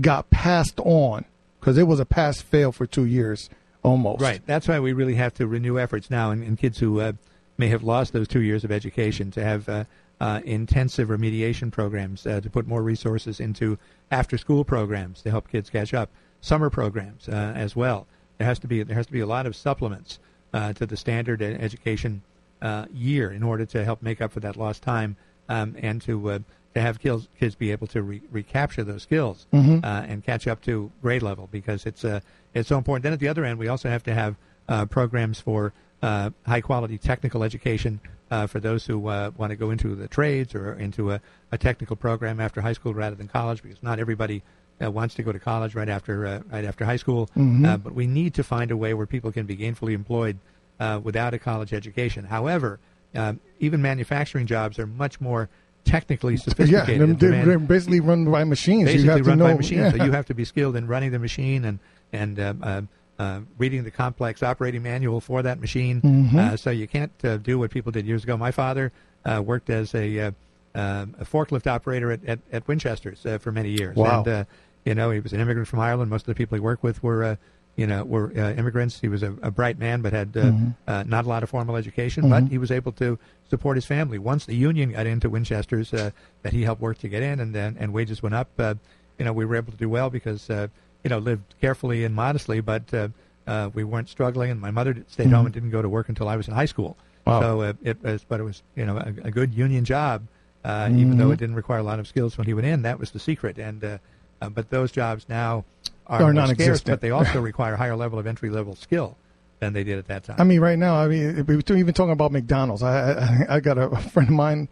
[0.00, 1.24] got passed on
[1.58, 3.50] because it was a pass fail for two years
[3.82, 4.22] almost?
[4.22, 4.40] Right.
[4.46, 7.12] That's why we really have to renew efforts now in, in kids who uh,
[7.58, 9.84] may have lost those two years of education to have uh,
[10.20, 13.78] uh, intensive remediation programs, uh, to put more resources into
[14.10, 18.06] after school programs to help kids catch up, summer programs uh, as well.
[18.38, 20.18] There has to be there has to be a lot of supplements
[20.52, 22.22] uh, to the standard education
[22.62, 25.16] uh, year in order to help make up for that lost time
[25.48, 26.38] um, and to uh,
[26.74, 29.46] to have kids, kids be able to re- recapture those skills
[29.84, 32.20] uh, and catch up to grade level because it's uh,
[32.54, 33.02] it's so important.
[33.02, 34.36] Then at the other end, we also have to have
[34.68, 38.00] uh, programs for uh, high quality technical education
[38.30, 41.58] uh, for those who uh, want to go into the trades or into a, a
[41.58, 44.42] technical program after high school rather than college because not everybody
[44.82, 47.28] uh, wants to go to college right after uh, right after high school.
[47.66, 50.38] Uh, but we need to find a way where people can be gainfully employed
[50.78, 52.24] uh, without a college education.
[52.24, 52.78] However,
[53.14, 55.48] um, even manufacturing jobs are much more
[55.84, 57.18] technically sophisticated.
[57.18, 58.84] they're, they're, they're basically run by machines.
[58.84, 59.80] basically you have to run know, by machines.
[59.80, 59.90] yeah.
[59.90, 61.78] So you have to be skilled in running the machine and
[62.12, 62.82] and uh,
[63.20, 65.96] uh, reading the complex operating manual for that machine.
[66.00, 66.38] Mm-hmm.
[66.38, 68.36] Uh, so you can't uh, do what people did years ago.
[68.36, 68.86] My father
[69.24, 70.30] uh, worked as a, uh,
[70.74, 73.96] um a forklift operator at at, at Winchester's uh, for many years.
[73.96, 74.18] Wow.
[74.18, 74.44] And, uh,
[74.86, 76.08] you know, he was an immigrant from Ireland.
[76.10, 77.22] Most of the people he worked with were.
[77.24, 77.36] Uh,
[77.76, 79.00] you know, were uh, immigrants.
[79.00, 80.70] He was a, a bright man, but had uh, Mm-hmm.
[80.90, 82.28] uh, not a lot of formal education.
[82.28, 84.18] But he was able to support his family.
[84.18, 86.10] Once the union got into Winchester's, uh,
[86.42, 88.48] that he helped work to get in, and then and wages went up.
[88.58, 88.74] Uh,
[89.18, 90.66] you know, we were able to do well because uh,
[91.04, 93.08] you know lived carefully and modestly, but uh,
[93.46, 94.50] uh, we weren't struggling.
[94.50, 96.66] And my mother stayed home and didn't go to work until I was in high
[96.66, 96.96] school.
[97.26, 97.40] Wow.
[97.40, 100.26] So uh, it was, but it was you know a, a good union job,
[100.64, 102.82] uh, even though it didn't require a lot of skills when he went in.
[102.82, 103.58] That was the secret.
[103.58, 103.98] And uh,
[104.40, 105.64] uh, but those jobs now
[106.06, 106.86] are, Are more scarce, non-existent.
[106.86, 109.16] but they also require a higher level of entry level skill
[109.60, 110.36] than they did at that time.
[110.38, 112.82] I mean, right now, I mean, we were even talking about McDonald's.
[112.82, 114.68] I, I I got a friend of mine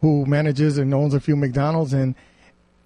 [0.00, 2.14] who manages and owns a few McDonald's, and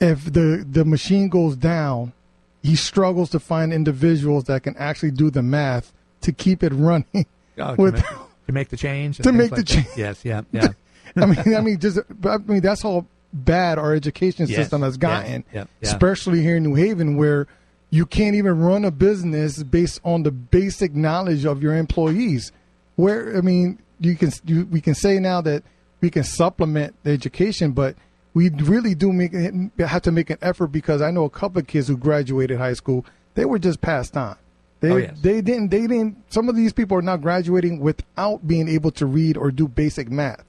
[0.01, 2.13] if the the machine goes down,
[2.63, 7.27] he struggles to find individuals that can actually do the math to keep it running.
[7.59, 8.05] Oh, to, with- make,
[8.47, 9.19] to make the change.
[9.19, 9.73] To make the like that.
[9.75, 9.87] change.
[9.97, 10.69] Yes, yeah, yeah.
[11.17, 14.57] I mean, I mean, just I mean, that's how bad our education Yes.
[14.57, 15.01] system has Yeah.
[15.01, 15.65] gotten, Yeah.
[15.81, 15.89] Yeah.
[15.91, 17.47] especially here in New Haven, where
[17.91, 22.53] you can't even run a business based on the basic knowledge of your employees.
[22.97, 25.63] Where I mean, you can you, we can say now that
[26.01, 27.97] we can supplement the education, but
[28.35, 29.33] we really do make
[29.79, 32.73] have to make an effort because I know a couple of kids who graduated high
[32.73, 34.37] school, they were just passed on.
[34.81, 35.21] They, Oh, yes.
[35.21, 39.07] they didn't they didn't some of these people are now graduating without being able to
[39.07, 40.45] read or do basic math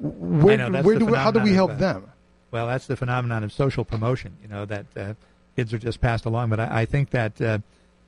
[0.00, 2.10] where, know, where do we, how do we help of, them?
[2.50, 4.36] Well, that's the phenomenon of social promotion.
[4.42, 5.14] You know that uh,
[5.56, 6.50] kids are just passed along.
[6.50, 7.58] But I, I think that uh,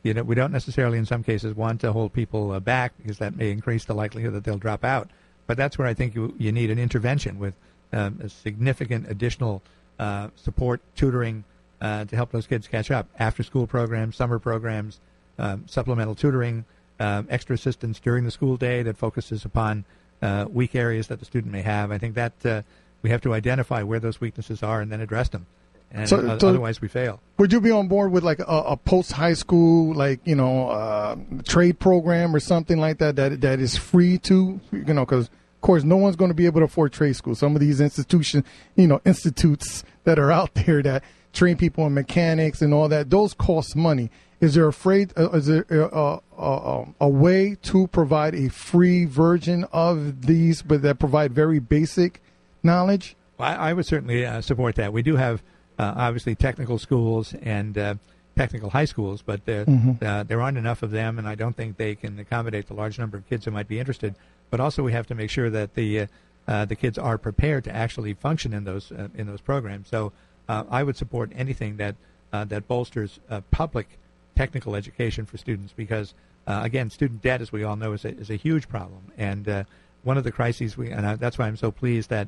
[0.03, 3.19] you know we don't necessarily, in some cases, want to hold people uh, back because
[3.19, 5.11] that may increase the likelihood that they'll drop out.
[5.47, 7.55] But that's where I think you you need an intervention with
[7.93, 9.63] um, a significant additional
[9.99, 11.45] uh, support, tutoring
[11.81, 13.09] uh, to help those kids catch up.
[13.19, 15.01] After school programs, summer programs,
[15.39, 16.65] um, supplemental tutoring,
[16.99, 19.85] um, extra assistance during the school day that focuses upon
[20.23, 21.91] uh, weak areas that the student may have.
[21.91, 22.63] I think that uh,
[23.03, 25.47] we have to identify where those weaknesses are and then address them.
[25.93, 27.21] And So- o- so- otherwise, we fail.
[27.39, 30.69] Would you be on board with like a, a post high school, like you know,
[30.69, 35.05] uh, trade program or something like that that that is free to you know?
[35.07, 37.35] Because of course, no one's going to be able to afford trade school.
[37.35, 38.47] Some of these institutions,
[38.77, 43.11] you know, institutes that are out there that train people in mechanics and all that,
[43.11, 44.11] those cost money.
[44.41, 45.13] Is there afraid?
[45.19, 50.63] Uh, is there uh, uh, uh, a way to provide a free version of these,
[50.63, 52.23] but that provide very basic
[52.63, 53.15] knowledge?
[53.37, 54.95] Well, I, I would certainly uh, support that.
[54.95, 55.43] We do have
[55.79, 57.95] uh, obviously technical schools and uh,
[58.35, 59.67] technical high schools, but there
[60.01, 62.99] uh, there aren't enough of them, and I don't think they can accommodate the large
[62.99, 64.15] number of kids who might be interested.
[64.51, 66.07] But also, we have to make sure that the uh,
[66.49, 69.89] uh, the kids are prepared to actually function in those uh, in those programs.
[69.89, 70.13] So,
[70.49, 71.95] uh, I would support anything that
[72.33, 73.87] uh, that bolsters uh, public
[74.35, 76.15] technical education for students because
[76.47, 79.65] again, student debt, as we all know, is a, is a huge problem, and
[80.03, 82.27] one of the crises we and uh, that's why I'm so pleased that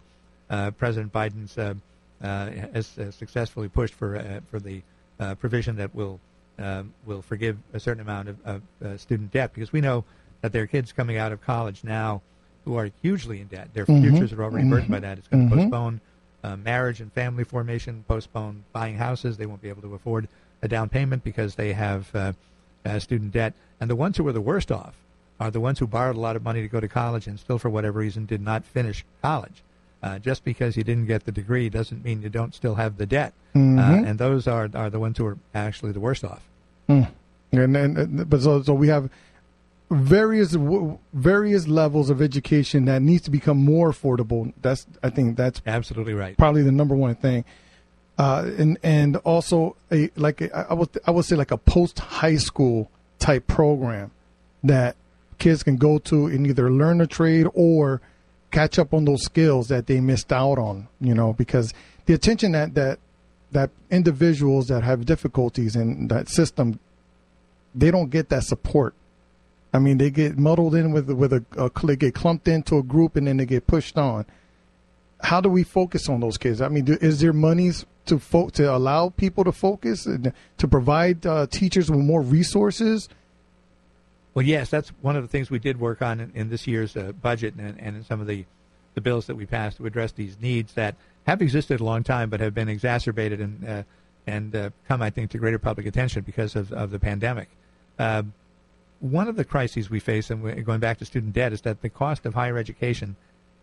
[0.78, 1.56] President Biden's
[2.20, 4.82] has successfully pushed for for the
[5.40, 6.20] provision that will
[7.04, 10.04] will forgive a certain amount of, of student debt because we know
[10.42, 12.20] that there are kids coming out of college now
[12.64, 13.68] who are hugely in debt.
[13.72, 15.18] Their futures are already burdened by that.
[15.18, 16.00] It's going to postpone
[16.44, 19.36] uh, marriage and family formation, postpone buying houses.
[19.36, 20.28] They won't be able to afford
[20.60, 22.32] a down payment because they have uh,
[22.84, 23.54] uh, student debt.
[23.80, 24.94] And the ones who are the worst off
[25.40, 27.58] are the ones who borrowed a lot of money to go to college and still,
[27.58, 29.62] for whatever reason, did not finish college.
[30.02, 33.06] Uh, just because you didn't get the degree doesn't mean you don't still have the
[33.06, 33.32] debt.
[33.78, 36.42] Uh, and those are, are the ones who are actually the worst off.
[37.52, 39.10] And then, but so so we have
[39.92, 40.56] various
[41.12, 44.52] various levels of education that needs to become more affordable.
[44.62, 46.36] That's I think that's Absolutely right.
[46.36, 47.44] probably the number one thing.
[48.18, 51.98] Uh, and and also a like a, I would I would say like a post
[51.98, 54.10] high school type program
[54.64, 54.96] that
[55.38, 58.00] kids can go to and either learn a trade or
[58.50, 60.88] catch up on those skills that they missed out on.
[61.00, 61.72] You know, because
[62.06, 62.98] the attention that that
[63.52, 66.78] that individuals that have difficulties in that system,
[67.74, 68.94] they don't get that support.
[69.72, 72.82] I mean, they get muddled in with with a, a they get clumped into a
[72.82, 74.26] group and then they get pushed on
[75.22, 76.60] how do we focus on those kids?
[76.60, 80.68] I mean, do, is there monies to fo- to allow people to focus and to
[80.68, 83.08] provide uh, teachers with more resources?
[84.34, 86.96] Well, yes, that's one of the things we did work on in, in this year's
[86.96, 88.44] uh, budget and, and in some of the,
[88.94, 92.30] the bills that we passed to address these needs that have existed a long time
[92.30, 93.82] but have been exacerbated and uh,
[94.24, 97.48] and uh, come, I think, to greater public attention because of, of the pandemic.
[97.98, 98.22] Uh,
[99.02, 101.88] one of the crises we face, and going back to student debt, is that the
[101.88, 103.16] cost of higher education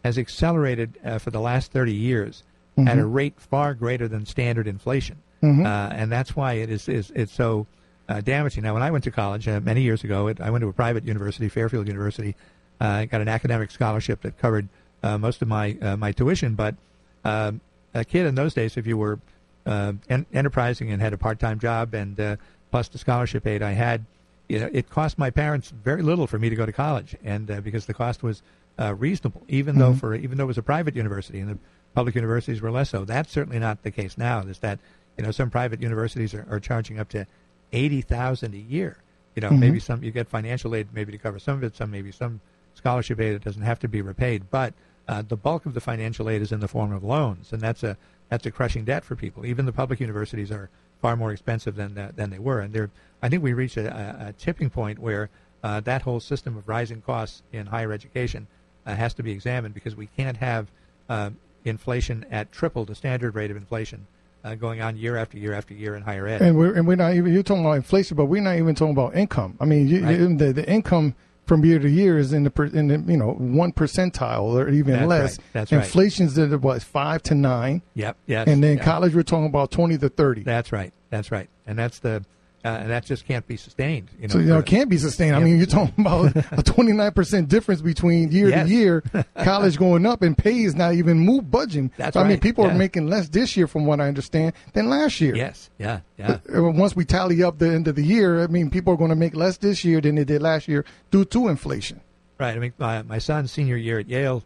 [0.03, 2.43] has accelerated uh, for the last 30 years
[2.87, 5.17] at a rate far greater than standard inflation.
[5.65, 7.67] Uh, and that's why it is, is it's so
[8.09, 8.63] uh, damaging.
[8.63, 10.73] Now, when I went to college uh, many years ago, it, I went to a
[10.73, 12.35] private university, Fairfield University.
[12.81, 14.67] Uh, I got an academic scholarship that covered
[15.03, 16.55] uh, most of my uh, my tuition.
[16.55, 16.75] But
[17.23, 17.61] um,
[17.93, 19.19] a kid in those days, if you were
[19.65, 22.35] uh, en- enterprising and had a part-time job and uh,
[22.71, 24.05] plus the scholarship aid I had,
[24.49, 27.49] you know, it cost my parents very little for me to go to college, and
[27.49, 28.41] uh, because the cost was
[28.79, 31.57] uh, reasonable, even though for even though it was a private university and the
[31.93, 33.05] public universities were less so.
[33.05, 34.39] That's certainly not the case now.
[34.41, 34.79] Is that
[35.17, 37.27] you know some private universities are, are charging up to
[37.71, 38.97] eighty thousand a year.
[39.35, 41.91] You know, maybe some you get financial aid maybe to cover some of it, some
[41.91, 42.41] maybe some
[42.73, 44.73] scholarship aid that doesn't have to be repaid, but
[45.07, 47.83] uh, the bulk of the financial aid is in the form of loans, and that's
[47.83, 47.97] a
[48.29, 49.45] that's a crushing debt for people.
[49.45, 50.69] Even the public universities are
[51.01, 52.89] far more expensive than that, than they were, and they're.
[53.21, 55.29] I think we reached a, a, a tipping point where
[55.63, 58.47] uh, that whole system of rising costs in higher education
[58.85, 60.71] uh, has to be examined because we can't have
[61.09, 61.31] uh,
[61.65, 64.07] inflation at triple the standard rate of inflation
[64.43, 66.41] uh, going on year after year after year in higher ed.
[66.41, 68.93] And we're and we're not even you're talking about inflation, but we're not even talking
[68.93, 69.57] about income.
[69.59, 70.37] I mean, you, Right.
[70.37, 71.15] the the income
[71.49, 74.69] from year to year is in the per, in the you know one percentile or
[74.69, 75.37] even That's less.
[75.37, 75.45] right.
[75.53, 75.83] That's right.
[75.83, 78.15] Inflation's at what five to nine, yep.
[78.27, 78.47] Yes.
[78.47, 78.83] and then yeah.
[78.83, 80.43] college we're talking about twenty to thirty.
[80.43, 80.93] That's right.
[81.09, 81.49] That's right.
[81.65, 82.23] And that's the
[82.65, 84.09] uh, and that just can't be sustained.
[84.19, 85.35] You know, So you know, it can't be sustained.
[85.35, 88.67] I mean, you're talking about a 29 percent difference between year Yes.
[88.67, 89.03] to year.
[89.43, 91.91] College going up and pay is not even move budging.
[91.97, 92.71] That's so, I mean, people Yeah.
[92.71, 95.35] are making less this year, from what I understand, than last year.
[95.35, 95.69] Yes.
[95.77, 96.01] Yeah.
[96.17, 96.39] Yeah.
[96.53, 99.09] Uh, Once we tally up the end of the year, I mean, people are going
[99.11, 102.01] to make less this year than they did last year due to inflation.
[102.39, 102.55] Right.
[102.55, 104.43] I mean, my, my son's senior year at Yale,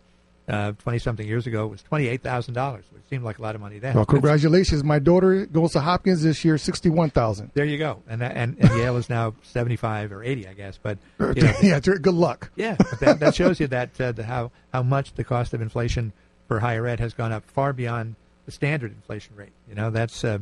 [0.47, 3.55] twenty something years ago, it was twenty eight thousand dollars, which seemed like a lot
[3.55, 3.95] of money then.
[3.95, 4.83] Well, congratulations.
[4.83, 7.51] My daughter goes to Hopkins this year, 61,000.
[7.53, 8.01] There you go.
[8.07, 10.79] And, that, and and Yale is now seventy five or eighty, I guess.
[10.81, 12.51] But you know, yeah, good luck.
[12.55, 15.61] Yeah, but that, that shows you that uh, the, how how much the cost of
[15.61, 16.13] inflation
[16.47, 19.53] for higher ed has gone up far beyond the standard inflation rate.
[19.67, 20.39] You know, that's uh,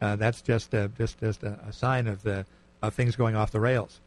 [0.00, 2.46] uh, that's just uh, just just a, a sign of the
[2.82, 4.00] of things going off the rails.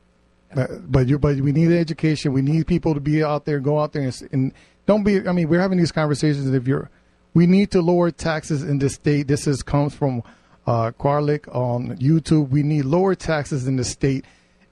[0.56, 2.32] Uh, but you, but we need education.
[2.32, 4.54] We need people to be out there, go out there, and, and
[4.88, 5.28] don't be.
[5.28, 6.52] I mean, we're having these conversations.
[6.52, 6.90] If you're,
[7.36, 9.28] we need to lower taxes in the state.
[9.28, 10.24] This is comes from
[10.66, 12.50] uh, Quarlick on YouTube.
[12.50, 14.26] We need lower taxes in the state.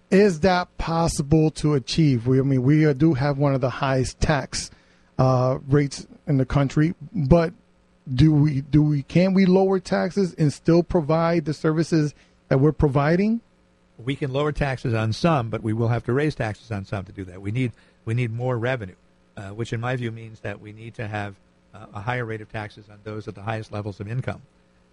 [0.10, 2.26] Is that possible to achieve?
[2.26, 4.72] We, I mean, we do have one of the highest tax
[5.18, 7.54] uh, rates in the country, but
[8.14, 12.14] do we do we can we lower taxes and still provide the services
[12.50, 13.42] that we're providing?
[13.98, 17.06] We can lower taxes on some, but we will have to raise taxes on some
[17.06, 17.42] to do that.
[17.42, 17.72] We need
[18.04, 18.96] we need more revenue,
[19.38, 21.36] uh, which in my view means that we need to have
[21.74, 24.42] uh, a higher rate of taxes on those at the highest levels of income.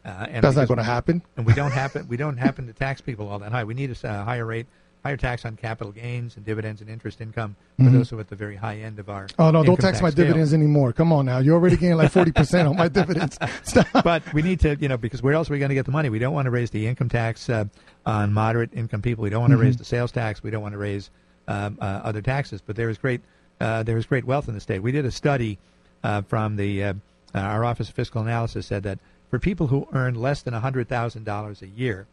[0.05, 1.23] Uh, and That's not going to happen.
[1.37, 3.63] and we don't happen we don't happen to tax people all that high.
[3.65, 4.67] We need a higher rate,
[5.05, 8.29] higher tax on capital gains and dividends and interest income for those who are at
[8.29, 9.29] the very high end of our.
[9.39, 9.63] Oh no!
[9.63, 10.25] Don't income tax my scale.
[10.25, 10.93] dividends anymore.
[10.93, 13.39] Come on now, you're already getting like forty percent on my dividends.
[13.63, 13.87] Stop.
[14.03, 15.93] But we need to, you know, because where else are we going to get the
[15.93, 16.09] money?
[16.09, 17.67] We don't want to raise the income tax uh,
[18.05, 19.23] on moderate income people.
[19.23, 20.43] We don't want to raise the sales tax.
[20.43, 21.11] We don't want to raise
[21.47, 22.61] um, uh, other taxes.
[22.61, 23.21] But there is great,
[23.63, 24.81] uh, there is great wealth in the state.
[24.83, 25.59] We did a study
[26.05, 26.95] uh, from the uh,
[27.35, 28.99] our Office of Fiscal Analysis said that
[29.31, 32.07] for people who earn less than hundred thousand dollars a year,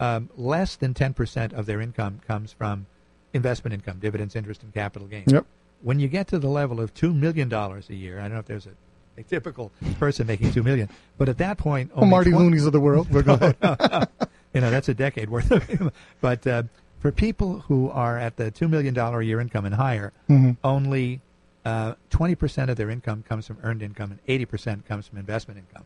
[0.00, 2.86] um, less than ten percent of their income comes from
[3.32, 5.32] investment income, dividends, interest, and capital gains.
[5.32, 5.46] Yep.
[5.82, 8.38] When you get to the level of two million dollars a year, I don't know
[8.40, 8.72] if there's a,
[9.20, 12.66] a typical person making two million, but at that point, Oh, only Marty 20 Loonies
[12.66, 13.06] of the world.
[13.10, 14.08] But go ahead.
[14.52, 16.64] you know that's a decade worth of but uh,
[17.00, 20.12] for people who are at the two million dollar a year income and higher
[20.64, 21.20] only
[21.64, 25.84] uh, 20% of their income comes from earned income and 80% comes from investment income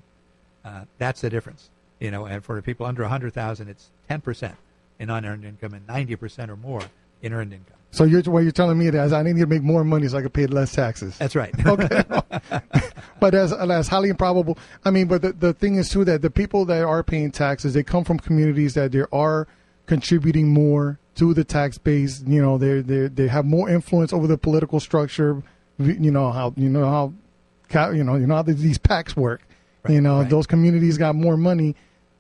[0.65, 1.71] uh, that's the difference
[2.01, 4.53] you know and for people under 100000 it's 10%
[4.99, 6.83] in unearned income and 90% or more
[7.23, 9.85] in earned income So you're what you're telling me is I need to make more
[9.85, 11.19] money so I can pay less taxes.
[11.19, 12.03] that's right okay.
[13.21, 14.57] but as that's highly improbable.
[14.85, 17.75] I mean, but the, the thing is too that the people that are paying taxes,
[17.75, 19.47] they come from communities that they are
[19.87, 22.23] contributing more to the tax base.
[22.27, 25.43] You know, they they they have more influence over the political structure.
[25.79, 29.43] You know how you know how you know you know how these PACs work.
[29.89, 30.31] you know right.
[30.31, 31.75] those communities got more money.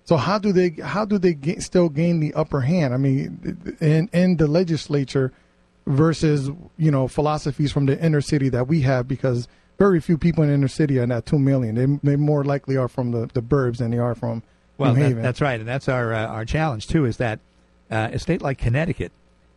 [0.05, 2.93] So how do they how do they ga- still gain the upper hand?
[2.93, 5.33] I mean, in in the legislature
[5.87, 10.43] versus you know philosophies from the inner city that we have because very few people
[10.43, 11.75] in the inner city are not two million.
[11.75, 14.43] They they more likely are from the, the burbs than they are from
[14.79, 17.05] Well, New that, that's right, and that's our uh, our challenge too.
[17.05, 17.39] Is that
[17.93, 19.13] uh, a state like Connecticut,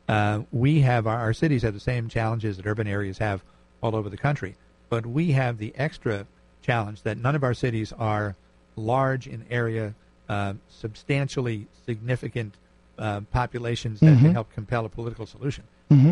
[0.08, 3.42] uh, we have our, our cities have the same challenges that urban areas have
[3.82, 4.56] all over the country,
[4.90, 6.28] but we have the extra
[6.62, 8.36] challenge that none of our cities are
[8.76, 9.96] large in area,
[10.30, 12.54] uh, substantially significant
[13.00, 15.64] uh, populations that can help compel a political solution.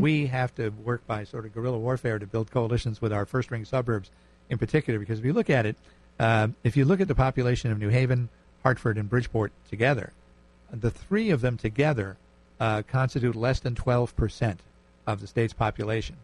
[0.02, 3.52] We have to work by sort of guerrilla warfare to build coalitions with our first
[3.52, 4.12] ring suburbs
[4.50, 5.76] in particular, because if you look at it,
[6.20, 8.30] uh, if you look at the population of New Haven,
[8.62, 10.14] Hartford, and Bridgeport together,
[10.82, 12.18] the three of them together
[12.60, 14.58] uh, constitute less than 12%
[15.08, 16.16] of the state's population.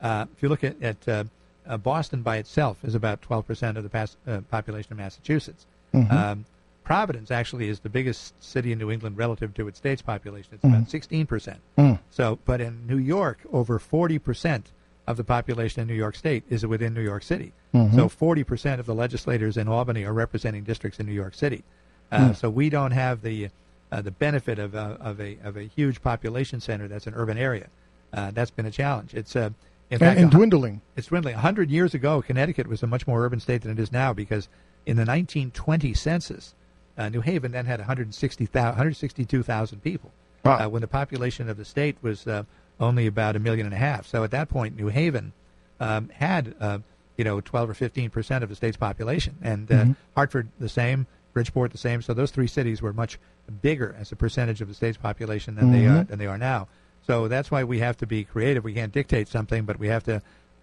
[0.00, 1.24] Uh, if you look at, at uh,
[1.66, 5.66] uh, Boston by itself is about 12% of the pas- uh, population of Massachusetts.
[6.10, 6.44] Um,
[6.84, 10.54] Providence actually is the biggest city in New England relative to its state's population.
[10.54, 11.56] It's about 16%.
[11.76, 11.98] Mm.
[12.08, 14.62] So, but in New York, over 40%
[15.06, 17.52] of the population in New York State is within New York City.
[17.94, 21.62] So 40% of the legislators in Albany are representing districts in New York City.
[22.10, 23.50] Uh, So we don't have the
[23.92, 27.38] uh, the benefit of a, of a of a huge population center that's an urban
[27.38, 27.68] area.
[28.12, 29.14] Uh, that's been a challenge.
[29.14, 29.50] It's uh,
[29.90, 30.80] in and, fact and a hu- dwindling.
[30.96, 31.34] it's dwindling.
[31.34, 34.12] A hundred years ago, Connecticut was a much more urban state than it is now
[34.12, 34.48] because
[34.86, 36.54] in the 1920 census,
[36.96, 38.64] uh, New Haven then had 160,000
[39.12, 40.10] 162,000 people
[40.44, 40.64] Wow.
[40.66, 42.44] uh, when the population of the state was uh,
[42.80, 44.06] only about a million and a half.
[44.06, 45.32] So at that point, New Haven
[45.80, 46.78] um, had uh,
[47.16, 49.84] you know 12 or 15 percent of the state's population, and uh,
[50.14, 52.02] Hartford the same, Bridgeport the same.
[52.02, 53.18] So those three cities were much
[53.52, 56.68] bigger as a percentage of the state's population than they are than they are now.
[57.06, 58.64] So that's why we have to be creative.
[58.64, 60.20] We can't dictate something, but we have to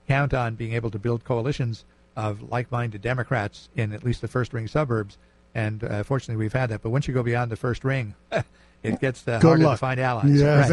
[0.07, 1.83] count on being able to build coalitions
[2.15, 5.17] of like-minded Democrats in at least the first ring suburbs.
[5.55, 6.81] And uh, fortunately, we've had that.
[6.83, 8.13] But once you go beyond the first ring,
[8.83, 9.73] it gets uh, Good harder luck.
[9.73, 10.39] to find allies.
[10.39, 10.69] Yes,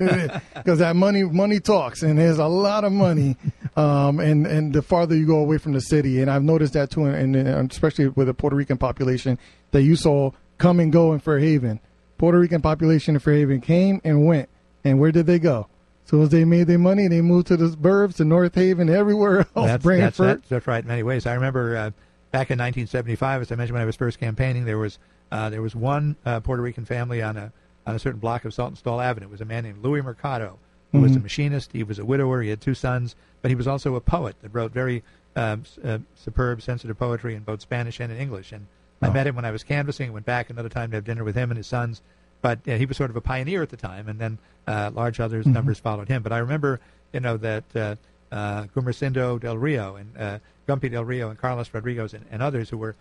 [0.00, 0.42] Right.
[0.54, 3.36] because that money money talks, and there's a lot of money,
[3.76, 6.90] um, and and the farther you go away from the city, and I've noticed that
[6.90, 9.38] too, and, and especially with the Puerto Rican population
[9.70, 11.80] that you saw come and go in Fair Haven.
[12.18, 14.48] Puerto Rican population in Fair Haven came and went,
[14.84, 15.68] and where did they go?
[16.04, 19.40] So as they made their money, they moved to the burbs, to North Haven, everywhere
[19.40, 21.26] else, that's, that's, that's, that's right in many ways.
[21.26, 21.90] I remember uh,
[22.30, 24.98] back in 1975, as I mentioned when I was first campaigning, there was
[25.30, 27.52] uh, there was one uh, Puerto Rican family on a
[27.86, 29.26] on a certain block of Saltonstall Avenue.
[29.26, 30.58] It was a man named Louis Mercado,
[30.92, 31.72] who was a machinist.
[31.72, 32.42] He was a widower.
[32.42, 35.02] He had two sons, but he was also a poet that wrote very
[35.36, 38.52] um, uh, superb, sensitive poetry in both Spanish and in English.
[38.52, 38.66] And
[39.00, 40.12] I met him when I was canvassing.
[40.12, 42.02] Went back another time to have dinner with him and his sons.
[42.40, 45.18] But uh, he was sort of a pioneer at the time, and then uh, large
[45.18, 46.22] others numbers followed him.
[46.22, 46.80] But I remember,
[47.12, 47.96] you know, that uh,
[48.30, 50.38] uh, Gumercindo del Rio and uh,
[50.68, 52.94] Gumpy del Rio and Carlos Rodriguez and, and others who were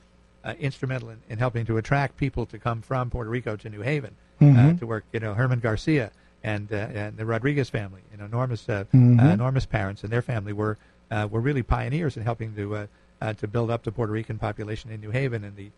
[0.43, 3.82] uh, instrumental in, in helping to attract people to come from Puerto Rico to New
[3.82, 4.16] Haven
[4.58, 5.04] uh, to work.
[5.12, 6.12] You know, Herman Garcia
[6.43, 8.86] and uh, and the Rodriguez family, you know, Norma's uh,
[9.20, 10.78] uh, Norma's parents and their family were
[11.12, 12.88] uh, were really pioneers in helping to uh,
[13.22, 15.70] uh, to build up the Puerto Rican population in New Haven in the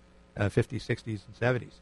[0.48, 1.74] 50s, 60s, and 70s.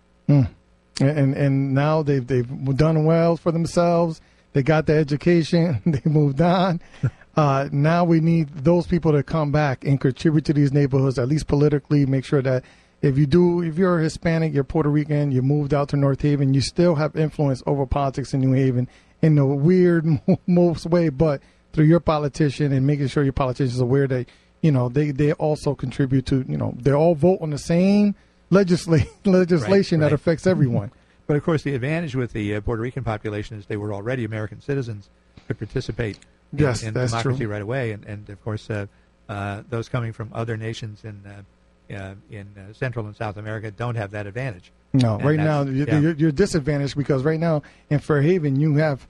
[0.99, 4.21] and and now they've they've done well for themselves.
[4.53, 5.81] They got the education.
[5.85, 6.81] They moved on.
[7.37, 11.27] Uh, now we need those people to come back and contribute to these neighborhoods, at
[11.27, 12.03] least politically.
[12.03, 12.63] Make sure that
[13.03, 16.55] if you do, if you're Hispanic, you're Puerto Rican, you moved out to North Haven,
[16.55, 18.87] you still have influence over politics in New Haven
[19.21, 20.07] in a weird
[20.47, 21.41] most way, but
[21.73, 24.25] through your politician and making sure your politicians are aware that
[24.61, 28.15] you know they they also contribute to you know they all vote on the same
[28.51, 30.09] legisla- legislation right.
[30.09, 30.91] that affects everyone.
[31.27, 34.23] But of course, the advantage with the uh, Puerto Rican population is they were already
[34.23, 35.09] American citizens,
[35.45, 36.19] could participate
[36.53, 37.47] in, Yes, in that's democracy true.
[37.51, 38.85] right away, and, and of course, uh,
[39.27, 43.71] uh, those coming from other nations in uh, uh, in uh, Central and South America
[43.71, 44.71] don't have that advantage.
[44.93, 45.99] No, And right now you're, yeah.
[45.99, 49.05] you're, you're disadvantaged because right now in Fair Haven you have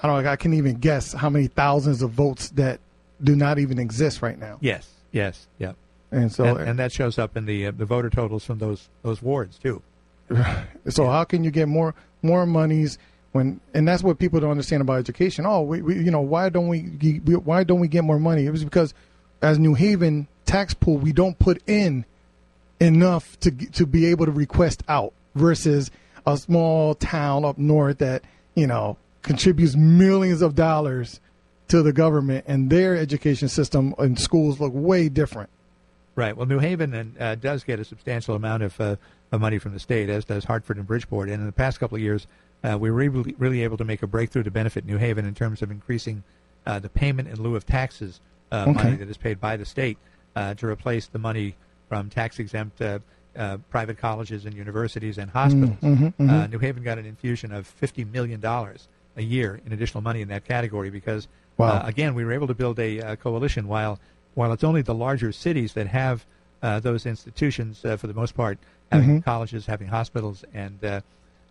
[0.00, 2.78] I don't I can't even guess how many thousands of votes that
[3.20, 4.58] do not even exist right now.
[4.60, 5.72] Yes, yes, yeah.
[6.12, 8.88] And so and, and that shows up in the uh, the voter totals from those
[9.02, 9.82] those wards too.
[10.88, 12.98] so how can you get more more monies
[13.32, 15.46] when and that's what people don't understand about education.
[15.46, 18.44] Oh, we, we you know why don't we we- why don't we get more money?
[18.46, 18.94] It was because
[19.40, 22.04] as New Haven tax pool we don't put in
[22.78, 25.90] enough to to be able to request out versus
[26.26, 28.22] a small town up north that
[28.54, 31.20] you know contributes millions of dollars
[31.68, 35.48] to the government and their education system and schools look way different.
[36.14, 36.36] Right.
[36.36, 38.96] Well, New Haven and, uh, does get a substantial amount of, uh,
[39.32, 41.28] of money from the state, as does Hartford and Bridgeport.
[41.30, 42.26] And in the past couple of years,
[42.62, 45.34] uh, we were really, really able to make a breakthrough to benefit New Haven in
[45.34, 46.22] terms of increasing
[46.66, 48.20] uh, the payment in lieu of taxes
[48.52, 48.72] uh, Okay.
[48.72, 49.96] money that is paid by the state
[50.36, 51.54] uh, to replace the money
[51.88, 52.98] from tax exempt uh,
[53.34, 55.78] uh, private colleges and universities and hospitals.
[55.82, 60.28] Uh, New Haven got an infusion of $50 million a year in additional money in
[60.28, 61.82] that category because, Wow.
[61.84, 63.98] again, we were able to build a coalition while
[64.34, 66.24] while it's only the larger cities that have
[66.62, 68.58] uh, those institutions uh, for the most part,
[68.90, 71.00] having colleges, having hospitals, and uh,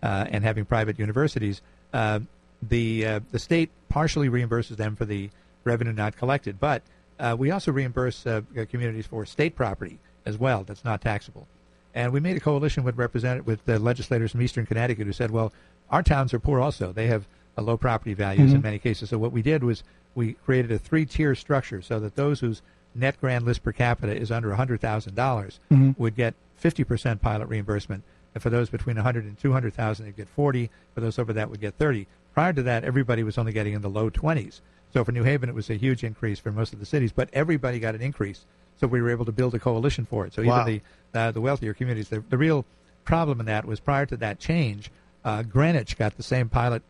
[0.04, 1.62] uh, and having private universities.
[1.94, 2.20] Uh,
[2.62, 5.30] the uh, the state partially reimburses them for the
[5.64, 6.82] revenue not collected, but
[7.20, 11.48] uh, we also reimburse uh, communities for state property as well that's not taxable.
[11.94, 15.30] And we made a coalition with represent with the legislators from Eastern Connecticut who said,
[15.30, 15.52] well,
[15.90, 16.94] our towns are poor also.
[16.94, 17.28] They have
[17.58, 19.10] low property values in many cases.
[19.10, 19.84] So what we did was
[20.16, 22.62] we created a three-tier structure so that those whose
[22.94, 28.04] net grand list per capita is under $100,000 would get 50% pilot reimbursement.
[28.34, 30.70] And for those between 100 and 200,000, they'd get 40.
[30.94, 32.08] For those over that, would get 30.
[32.34, 34.62] Prior to that, everybody was only getting in the low 20s.
[34.94, 37.30] So for New Haven, it was a huge increase for most of the cities, but
[37.34, 38.46] everybody got an increase
[38.80, 40.34] so we were able to build a coalition for it.
[40.34, 40.62] So Wow.
[40.68, 40.82] even
[41.14, 42.66] the uh, the wealthier communities, the, the real
[43.04, 44.90] problem in that was prior to that change,
[45.24, 46.82] uh, Greenwich got the same pilot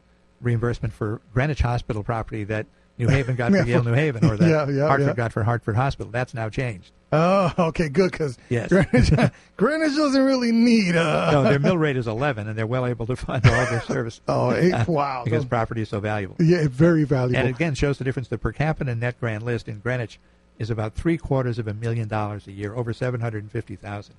[0.41, 2.65] reimbursement for Greenwich Hospital property that
[2.97, 5.13] New Haven got for Yale New Haven, or that Yeah, yeah, Hartford yeah.
[5.15, 6.11] got for Hartford Hospital.
[6.11, 6.91] That's now changed.
[7.13, 8.69] Oh, okay, good because Yes.
[8.69, 9.11] Greenwich,
[9.57, 13.05] Greenwich doesn't really need uh No, their mill rate is 11, and they're well able
[13.07, 15.23] to fund all their service Oh, eight, wow.
[15.25, 16.35] because property is so valuable.
[16.39, 17.37] yeah, very valuable.
[17.37, 18.27] And again shows the difference.
[18.29, 20.19] The per capita net grand list in Greenwich
[20.59, 23.75] is about three quarters of a million dollars a year, over seven hundred and fifty
[23.75, 24.15] thousand.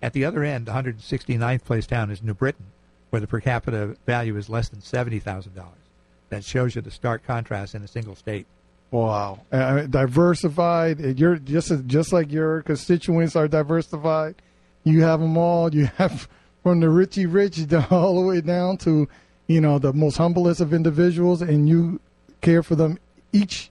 [0.00, 2.66] At the other end, the 169th place town is New Britain,
[3.10, 5.72] where the per capita value is less than seventy thousand dollars.
[6.30, 8.46] That shows you the stark contrast in a single state.
[8.90, 11.18] Wow, uh, diversified.
[11.18, 14.36] You're just just like your constituents are diversified.
[14.84, 15.74] You have them all.
[15.74, 16.28] You have
[16.62, 17.60] from the richy rich
[17.90, 19.08] all the way down to
[19.46, 22.00] you know the most humblest of individuals, and you
[22.40, 22.98] care for them
[23.32, 23.70] each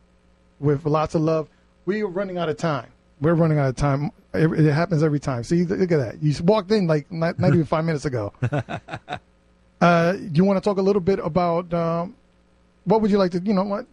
[0.60, 1.50] with lots of love.
[1.86, 2.92] We are running out of time.
[3.22, 4.12] We're running out of time.
[4.34, 5.44] It, it happens every time.
[5.44, 6.22] See, look at that.
[6.22, 8.34] You walked in like not, not even five minutes ago.
[9.80, 12.16] Uh, you want to talk a little bit about um,
[12.88, 13.40] what would you like to?
[13.40, 13.86] You know what?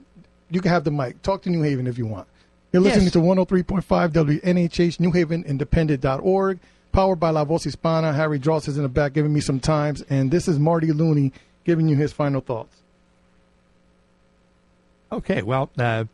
[0.51, 1.21] You can have the mic.
[1.23, 2.29] Talk to New Haven if you want.
[2.73, 3.13] You're listening Yes.
[3.15, 6.59] to 103.5 WNHH New Haven Independent.org,
[6.93, 8.15] powered by La Voz Hispana.
[8.15, 11.33] Harry Dross is in the back giving me some times, and this is Marty Looney
[11.65, 12.77] giving you his final thoughts.
[15.13, 16.05] Okay, well, uh,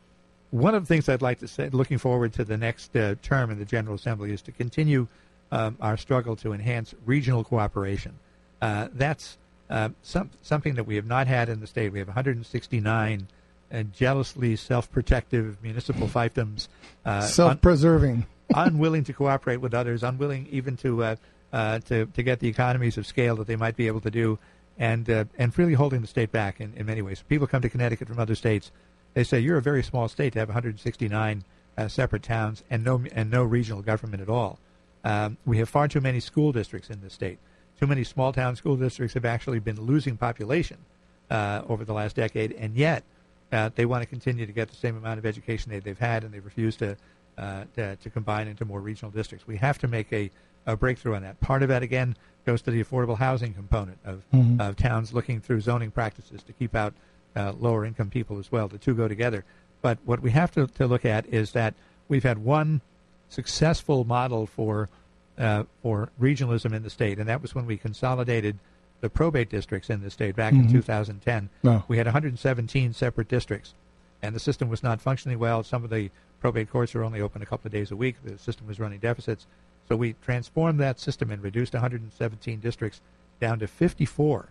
[0.51, 3.49] one of the things I'd like to say, looking forward to the next uh, term
[3.49, 5.07] in the General Assembly, is to continue
[5.51, 8.13] um, our struggle to enhance regional cooperation.
[8.61, 9.37] Uh, that's
[9.71, 11.91] uh, some, something that we have not had in the state.
[11.91, 13.27] We have 169
[13.73, 16.67] uh, jealously self-protective municipal fiefdoms,
[17.05, 18.25] uh, Self-preserving.
[18.53, 21.15] unwilling to cooperate with others, unwilling even to uh,
[21.53, 24.37] uh, to to get the economies of scale that they might be able to do,
[24.77, 27.23] and uh, and really holding the state back in, in many ways.
[27.29, 28.71] People come to Connecticut from other states.
[29.13, 31.43] They say you're a very small state to have 169
[31.77, 34.59] uh, separate towns and no and no regional government at all.
[35.03, 37.39] Um, we have far too many school districts in this state.
[37.81, 40.77] Too many small town school districts have actually been losing population
[41.31, 43.03] uh, over the last decade, and yet
[43.51, 46.31] uh, they want to continue to get the same amount of education they've had, and
[46.31, 46.95] they refuse to,
[47.39, 49.47] uh, to to combine into more regional districts.
[49.47, 50.29] We have to make a,
[50.67, 51.39] a breakthrough on that.
[51.41, 52.15] Part of that again
[52.45, 54.23] goes to the affordable housing component of,
[54.59, 56.93] of towns looking through zoning practices to keep out
[57.35, 58.67] uh, lower income people as well.
[58.67, 59.43] The two go together.
[59.81, 61.73] But what we have to, to look at is that
[62.07, 62.81] we've had one
[63.27, 64.87] successful model for
[65.41, 68.59] uh, for regionalism in the state, and that was when we consolidated
[69.01, 71.49] the probate districts in the state back in 2010.
[71.63, 71.83] No.
[71.87, 73.73] We had 117 separate districts,
[74.21, 75.63] and the system was not functioning well.
[75.63, 78.17] Some of the probate courts were only open a couple of days a week.
[78.23, 79.47] The system was running deficits.
[79.89, 83.01] So we transformed that system and reduced 117 districts
[83.39, 84.49] down to 54.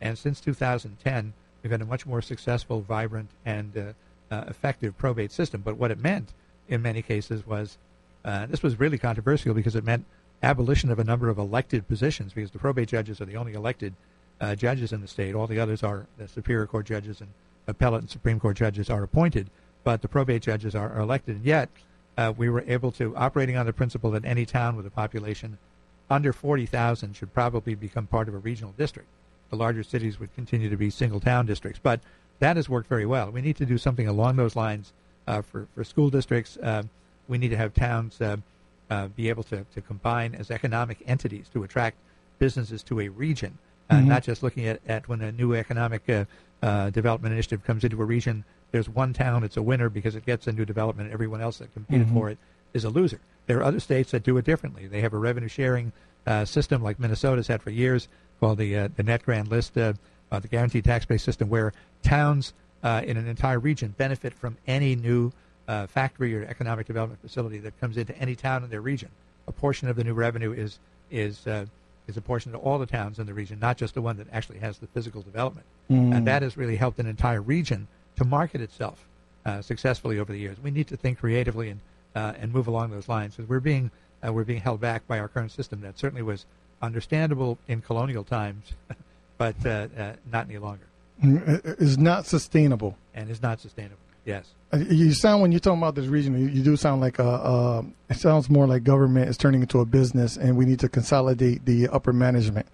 [0.00, 1.32] And since 2010,
[1.62, 5.62] we've had a much more successful, vibrant, and uh, uh, effective probate system.
[5.64, 6.32] But what it meant
[6.68, 7.78] in many cases was
[8.24, 10.04] uh, this was really controversial because it meant
[10.42, 13.94] abolition of a number of elected positions because the probate judges are the only elected
[14.40, 15.34] uh, judges in the state.
[15.34, 17.30] All the others are the Superior Court judges and
[17.66, 19.50] appellate and Supreme Court judges are appointed,
[19.84, 21.36] but the probate judges are, are elected.
[21.36, 21.68] And yet,
[22.18, 25.58] uh, we were able to, operating on the principle that any town with a population
[26.10, 29.08] under 40,000 should probably become part of a regional district.
[29.50, 32.00] The larger cities would continue to be single town districts, but
[32.38, 33.30] that has worked very well.
[33.30, 34.92] We need to do something along those lines
[35.26, 36.56] uh, for, for school districts.
[36.56, 36.82] Uh,
[37.28, 38.20] we need to have towns
[38.92, 41.96] uh, be able to, to combine as economic entities to attract
[42.38, 43.56] businesses to a region,
[43.88, 46.24] uh, not just looking at, at when a new economic uh,
[46.62, 48.44] uh, development initiative comes into a region.
[48.70, 51.12] There's one town it's a winner because it gets a new development.
[51.12, 52.38] Everyone else that competed for it
[52.74, 53.20] is a loser.
[53.46, 54.86] There are other states that do it differently.
[54.86, 55.92] They have a revenue sharing
[56.26, 58.08] uh, system like Minnesota's had for years
[58.40, 59.92] called the uh, the net grand list, uh,
[60.30, 61.72] uh, the guaranteed tax base system, where
[62.02, 65.32] towns uh, in an entire region benefit from any new
[65.68, 69.08] uh, factory or economic development facility that comes into any town in their region.
[69.48, 70.78] A portion of the new revenue is
[71.10, 71.66] is uh,
[72.08, 74.58] is apportioned to all the towns in the region, not just the one that actually
[74.58, 75.66] has the physical development.
[75.88, 77.86] And that has really helped an entire region
[78.16, 79.04] to market itself
[79.44, 80.56] uh, successfully over the years.
[80.62, 81.80] We need to think creatively and
[82.14, 83.90] uh, and move along those lines because we're being
[84.26, 86.46] uh, we're being held back by our current system that certainly was
[86.80, 88.72] understandable in colonial times,
[89.38, 90.84] but uh, uh, not any longer,
[91.22, 92.96] It's not sustainable.
[93.14, 93.98] and is not sustainable.
[94.24, 94.52] Yes.
[94.72, 97.24] Uh, You sound when you're talking about this region, you, you do sound like a.
[97.24, 100.88] Uh, it sounds more like government is turning into a business, and we need to
[100.88, 102.66] consolidate the upper management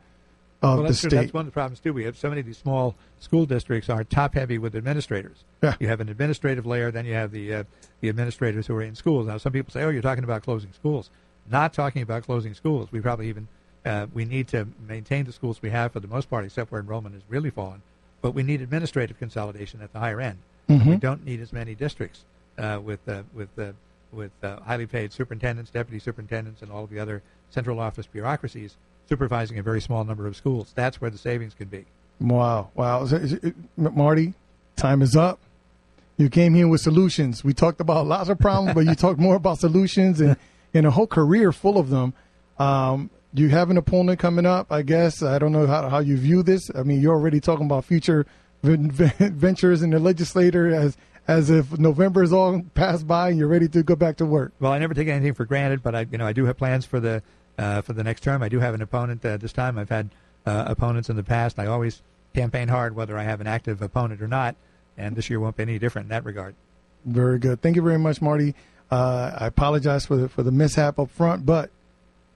[0.62, 1.10] of well, the true.
[1.10, 1.10] state.
[1.10, 1.92] That's one of the problems too.
[1.92, 5.44] We have so many of these small school districts are top heavy with administrators.
[5.62, 5.74] Yeah.
[5.80, 7.64] You have an administrative layer, then you have the uh,
[8.00, 9.26] the administrators who are in schools.
[9.26, 11.10] Now, some people say, "Oh, you're talking about closing schools."
[11.50, 12.92] Not talking about closing schools.
[12.92, 13.48] We probably even
[13.86, 16.80] uh, we need to maintain the schools we have for the most part, except where
[16.80, 17.82] enrollment has really fallen.
[18.20, 20.38] But we need administrative consolidation at the higher end.
[20.68, 20.90] Mm-hmm.
[20.90, 22.24] We don't need as many districts
[22.58, 23.72] uh, with uh, with uh,
[24.12, 28.76] with uh, highly paid superintendents, deputy superintendents, and all of the other central office bureaucracies
[29.08, 30.72] supervising a very small number of schools.
[30.74, 31.86] That's where the savings can be.
[32.20, 33.06] Wow, wow,
[33.76, 34.34] Marty,
[34.76, 35.38] time is up.
[36.16, 37.44] You came here with solutions.
[37.44, 40.36] We talked about lots of problems, but you talked more about solutions and,
[40.74, 42.12] and a whole career full of them.
[42.58, 45.22] Um, you have an opponent coming up, I guess.
[45.22, 46.70] I don't know how, how you view this.
[46.74, 48.26] I mean, you're already talking about future
[48.62, 50.96] ventures in the legislature as
[51.26, 54.52] as if November is all passed by and you're ready to go back to work.
[54.60, 56.84] Well, I never take anything for granted, but I you know I do have plans
[56.84, 57.22] for the
[57.58, 58.42] uh, for the next term.
[58.42, 59.78] I do have an opponent uh, this time.
[59.78, 60.10] I've had
[60.46, 61.58] uh, opponents in the past.
[61.58, 62.02] I always
[62.34, 64.56] campaign hard whether I have an active opponent or not,
[64.96, 66.54] and this year won't be any different in that regard.
[67.04, 67.60] Very good.
[67.62, 68.54] Thank you very much, Marty.
[68.90, 71.70] Uh, I apologize for the for the mishap up front, but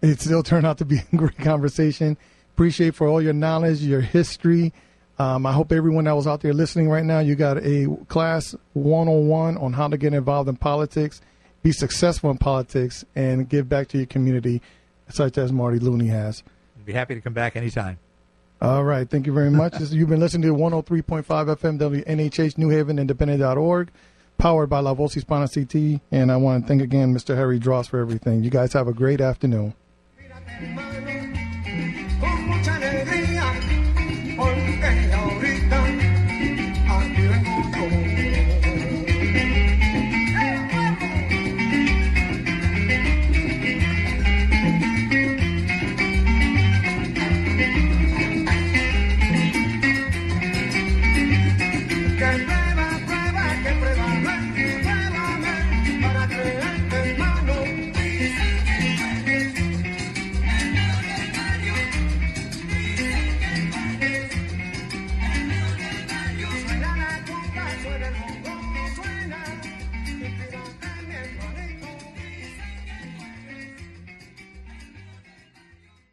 [0.02, 2.18] it still turned out to be a great conversation.
[2.54, 4.72] Appreciate for all your knowledge, your history.
[5.18, 8.54] Um, I hope everyone that was out there listening right now, you got a class
[8.72, 11.20] 101 on how to get involved in politics,
[11.62, 14.62] be successful in politics, and give back to your community,
[15.08, 16.42] such as Marty Looney has.
[16.78, 17.98] I'd be happy to come back anytime.
[18.62, 19.08] All right.
[19.08, 19.74] Thank you very much.
[19.80, 23.90] You've been listening to 103.5 FM WNHH New Haven Independent.org,
[24.38, 26.00] powered by La Voz Hispana CT.
[26.12, 27.34] And I want to thank again Mr.
[27.36, 28.44] Harry Dross for everything.
[28.44, 29.74] You guys have a great afternoon.